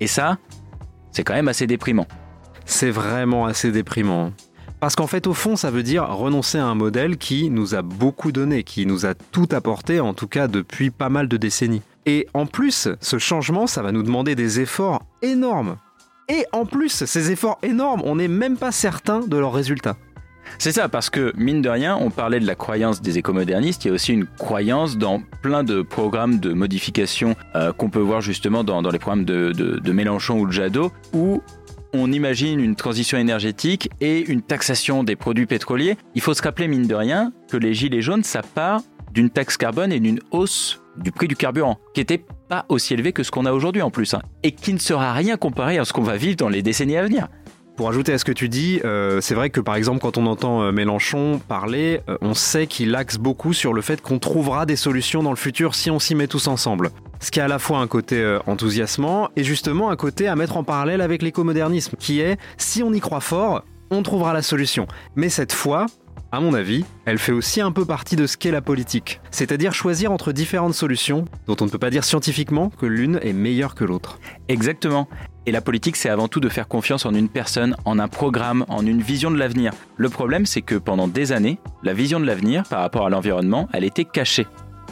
Et 0.00 0.06
ça, 0.06 0.38
c'est 1.12 1.24
quand 1.24 1.34
même 1.34 1.48
assez 1.48 1.66
déprimant. 1.66 2.06
C'est 2.64 2.90
vraiment 2.90 3.46
assez 3.46 3.72
déprimant. 3.72 4.32
Parce 4.80 4.96
qu'en 4.96 5.06
fait, 5.06 5.26
au 5.26 5.34
fond, 5.34 5.56
ça 5.56 5.70
veut 5.70 5.82
dire 5.82 6.06
renoncer 6.06 6.58
à 6.58 6.66
un 6.66 6.74
modèle 6.74 7.16
qui 7.16 7.48
nous 7.50 7.74
a 7.74 7.82
beaucoup 7.82 8.32
donné, 8.32 8.64
qui 8.64 8.86
nous 8.86 9.06
a 9.06 9.14
tout 9.14 9.48
apporté, 9.52 9.98
en 9.98 10.14
tout 10.14 10.28
cas 10.28 10.46
depuis 10.46 10.90
pas 10.90 11.08
mal 11.08 11.26
de 11.26 11.36
décennies. 11.36 11.82
Et 12.06 12.26
en 12.34 12.46
plus, 12.46 12.88
ce 13.00 13.18
changement, 13.18 13.66
ça 13.66 13.82
va 13.82 13.92
nous 13.92 14.02
demander 14.02 14.34
des 14.34 14.60
efforts 14.60 15.02
énormes. 15.22 15.78
Et 16.28 16.44
en 16.52 16.66
plus, 16.66 17.04
ces 17.04 17.30
efforts 17.30 17.58
énormes, 17.62 18.02
on 18.04 18.16
n'est 18.16 18.28
même 18.28 18.56
pas 18.56 18.72
certain 18.72 19.20
de 19.20 19.36
leurs 19.36 19.52
résultats. 19.52 19.96
C'est 20.58 20.72
ça, 20.72 20.88
parce 20.88 21.10
que 21.10 21.32
mine 21.36 21.62
de 21.62 21.68
rien, 21.68 21.96
on 22.00 22.10
parlait 22.10 22.40
de 22.40 22.46
la 22.46 22.54
croyance 22.54 23.02
des 23.02 23.18
écomodernistes, 23.18 23.84
il 23.84 23.88
y 23.88 23.90
a 23.90 23.94
aussi 23.94 24.12
une 24.12 24.26
croyance 24.26 24.96
dans 24.96 25.22
plein 25.42 25.64
de 25.64 25.82
programmes 25.82 26.38
de 26.38 26.52
modification 26.52 27.34
euh, 27.54 27.72
qu'on 27.72 27.90
peut 27.90 28.00
voir 28.00 28.20
justement 28.20 28.64
dans, 28.64 28.80
les 28.90 28.98
programmes 28.98 29.24
de, 29.24 29.92
Mélenchon 29.92 30.38
ou 30.38 30.46
de 30.46 30.52
Jadot, 30.52 30.92
où 31.12 31.42
on 31.92 32.10
imagine 32.10 32.58
une 32.60 32.74
transition 32.74 33.18
énergétique 33.18 33.88
et 34.00 34.20
une 34.20 34.42
taxation 34.42 35.04
des 35.04 35.16
produits 35.16 35.46
pétroliers. 35.46 35.96
Il 36.14 36.20
faut 36.20 36.34
se 36.34 36.42
rappeler, 36.42 36.66
mine 36.66 36.86
de 36.86 36.94
rien, 36.94 37.32
que 37.48 37.56
les 37.56 37.74
gilets 37.74 38.02
jaunes, 38.02 38.24
ça 38.24 38.42
part 38.42 38.82
d'une 39.12 39.30
taxe 39.30 39.56
carbone 39.56 39.92
et 39.92 40.00
d'une 40.00 40.18
hausse 40.32 40.80
du 40.96 41.12
prix 41.12 41.28
du 41.28 41.36
carburant, 41.36 41.78
qui 41.94 42.00
n'était 42.00 42.24
pas 42.48 42.66
aussi 42.68 42.94
élevé 42.94 43.12
que 43.12 43.22
ce 43.22 43.30
qu'on 43.30 43.46
a 43.46 43.52
aujourd'hui 43.52 43.82
en 43.82 43.90
plus, 43.90 44.14
hein, 44.14 44.22
et 44.42 44.52
qui 44.52 44.72
ne 44.72 44.78
sera 44.78 45.12
rien 45.12 45.36
comparé 45.36 45.78
à 45.78 45.84
ce 45.84 45.92
qu'on 45.92 46.02
va 46.02 46.16
vivre 46.16 46.36
dans 46.36 46.48
les 46.48 46.62
décennies 46.62 46.96
à 46.96 47.02
venir. 47.02 47.28
Pour 47.76 47.88
ajouter 47.88 48.12
à 48.12 48.18
ce 48.18 48.24
que 48.24 48.30
tu 48.30 48.48
dis, 48.48 48.80
euh, 48.84 49.20
c'est 49.20 49.34
vrai 49.34 49.50
que 49.50 49.60
par 49.60 49.74
exemple 49.74 49.98
quand 49.98 50.16
on 50.16 50.26
entend 50.26 50.62
euh, 50.62 50.70
Mélenchon 50.70 51.40
parler, 51.48 52.02
euh, 52.08 52.16
on 52.20 52.32
sait 52.32 52.68
qu'il 52.68 52.94
axe 52.94 53.18
beaucoup 53.18 53.52
sur 53.52 53.74
le 53.74 53.82
fait 53.82 54.00
qu'on 54.00 54.20
trouvera 54.20 54.64
des 54.64 54.76
solutions 54.76 55.24
dans 55.24 55.30
le 55.30 55.36
futur 55.36 55.74
si 55.74 55.90
on 55.90 55.98
s'y 55.98 56.14
met 56.14 56.28
tous 56.28 56.46
ensemble. 56.46 56.90
Ce 57.18 57.32
qui 57.32 57.40
a 57.40 57.46
à 57.46 57.48
la 57.48 57.58
fois 57.58 57.78
un 57.78 57.88
côté 57.88 58.38
enthousiasmant 58.46 59.28
et 59.34 59.42
justement 59.42 59.90
un 59.90 59.96
côté 59.96 60.28
à 60.28 60.36
mettre 60.36 60.56
en 60.56 60.62
parallèle 60.62 61.00
avec 61.00 61.20
l'écomodernisme, 61.22 61.96
qui 61.98 62.20
est 62.20 62.38
si 62.58 62.82
on 62.84 62.92
y 62.92 63.00
croit 63.00 63.20
fort, 63.20 63.64
on 63.90 64.02
trouvera 64.02 64.32
la 64.34 64.42
solution. 64.42 64.86
Mais 65.16 65.28
cette 65.28 65.52
fois, 65.52 65.86
à 66.34 66.40
mon 66.40 66.52
avis, 66.52 66.84
elle 67.06 67.18
fait 67.18 67.32
aussi 67.32 67.60
un 67.60 67.72
peu 67.72 67.84
partie 67.84 68.16
de 68.16 68.26
ce 68.26 68.36
qu'est 68.36 68.50
la 68.50 68.60
politique. 68.60 69.20
C'est-à-dire 69.30 69.72
choisir 69.72 70.12
entre 70.12 70.32
différentes 70.32 70.74
solutions 70.74 71.24
dont 71.46 71.56
on 71.60 71.64
ne 71.64 71.70
peut 71.70 71.78
pas 71.78 71.90
dire 71.90 72.04
scientifiquement 72.04 72.70
que 72.70 72.86
l'une 72.86 73.20
est 73.22 73.32
meilleure 73.32 73.74
que 73.74 73.84
l'autre. 73.84 74.18
Exactement. 74.48 75.08
Et 75.46 75.52
la 75.52 75.60
politique, 75.60 75.96
c'est 75.96 76.08
avant 76.08 76.26
tout 76.26 76.40
de 76.40 76.48
faire 76.48 76.68
confiance 76.68 77.04
en 77.04 77.12
une 77.12 77.28
personne, 77.28 77.76
en 77.84 77.98
un 77.98 78.08
programme, 78.08 78.64
en 78.68 78.86
une 78.86 79.02
vision 79.02 79.30
de 79.30 79.36
l'avenir. 79.36 79.72
Le 79.96 80.08
problème, 80.08 80.46
c'est 80.46 80.62
que 80.62 80.76
pendant 80.76 81.06
des 81.06 81.32
années, 81.32 81.58
la 81.82 81.92
vision 81.92 82.18
de 82.18 82.24
l'avenir 82.24 82.62
par 82.62 82.80
rapport 82.80 83.04
à 83.04 83.10
l'environnement, 83.10 83.68
elle 83.74 83.84
était 83.84 84.06
cachée. 84.06 84.46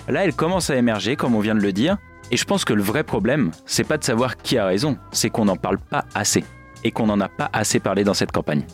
Là, 0.08 0.24
elle 0.24 0.34
commence 0.34 0.68
à 0.68 0.76
émerger, 0.76 1.16
comme 1.16 1.34
on 1.34 1.40
vient 1.40 1.54
de 1.54 1.60
le 1.60 1.72
dire. 1.72 1.96
Et 2.30 2.36
je 2.36 2.44
pense 2.44 2.66
que 2.66 2.74
le 2.74 2.82
vrai 2.82 3.02
problème, 3.02 3.50
c'est 3.64 3.84
pas 3.84 3.96
de 3.96 4.04
savoir 4.04 4.36
qui 4.36 4.58
a 4.58 4.66
raison, 4.66 4.98
c'est 5.10 5.30
qu'on 5.30 5.46
n'en 5.46 5.56
parle 5.56 5.78
pas 5.78 6.04
assez. 6.14 6.44
Et 6.84 6.90
qu'on 6.90 7.06
n'en 7.06 7.20
a 7.20 7.28
pas 7.28 7.48
assez 7.54 7.80
parlé 7.80 8.04
dans 8.04 8.14
cette 8.14 8.32
campagne. 8.32 8.64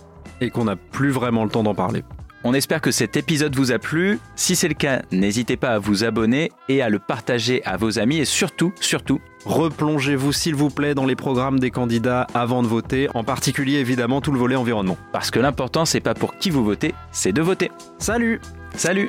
Et 0.41 0.51
qu'on 0.51 0.65
n'a 0.65 0.77
plus 0.77 1.11
vraiment 1.11 1.45
le 1.45 1.51
temps 1.51 1.63
d'en 1.63 1.75
parler. 1.75 2.03
On 2.45 2.55
espère 2.55 2.81
que 2.81 2.93
cet 2.93 3.17
épisode 3.17 3.57
vous 3.57 3.73
a 3.73 3.79
plu. 3.79 4.21
Si 4.37 4.55
c'est 4.55 4.69
le 4.69 4.75
cas, 4.75 5.03
n'hésitez 5.11 5.57
pas 5.57 5.71
à 5.71 5.79
vous 5.79 6.05
abonner 6.05 6.53
et 6.69 6.83
à 6.83 6.89
le 6.89 7.01
partager 7.01 7.65
à 7.65 7.77
vos 7.77 7.99
amis 7.99 8.19
et 8.19 8.25
surtout, 8.25 8.73
surtout, 8.81 9.21
replongez-vous 9.45 10.33
s'il 10.33 10.55
vous 10.55 10.71
plaît 10.71 10.95
dans 10.95 11.05
les 11.05 11.17
programmes 11.17 11.59
des 11.59 11.71
candidats 11.71 12.29
avant 12.35 12.63
de 12.63 12.69
voter, 12.69 13.09
en 13.15 13.25
particulier 13.25 13.79
évidemment 13.79 14.21
tout 14.21 14.33
le 14.33 14.39
volet 14.39 14.57
environnement. 14.57 14.97
Parce 15.13 15.31
que 15.31 15.41
l'important 15.41 15.85
c'est 15.85 16.01
pas 16.01 16.15
pour 16.15 16.39
qui 16.39 16.51
vous 16.51 16.65
votez, 16.65 16.95
c'est 17.11 17.33
de 17.33 17.43
voter. 17.43 17.73
Salut 17.99 18.41
Salut 18.77 19.09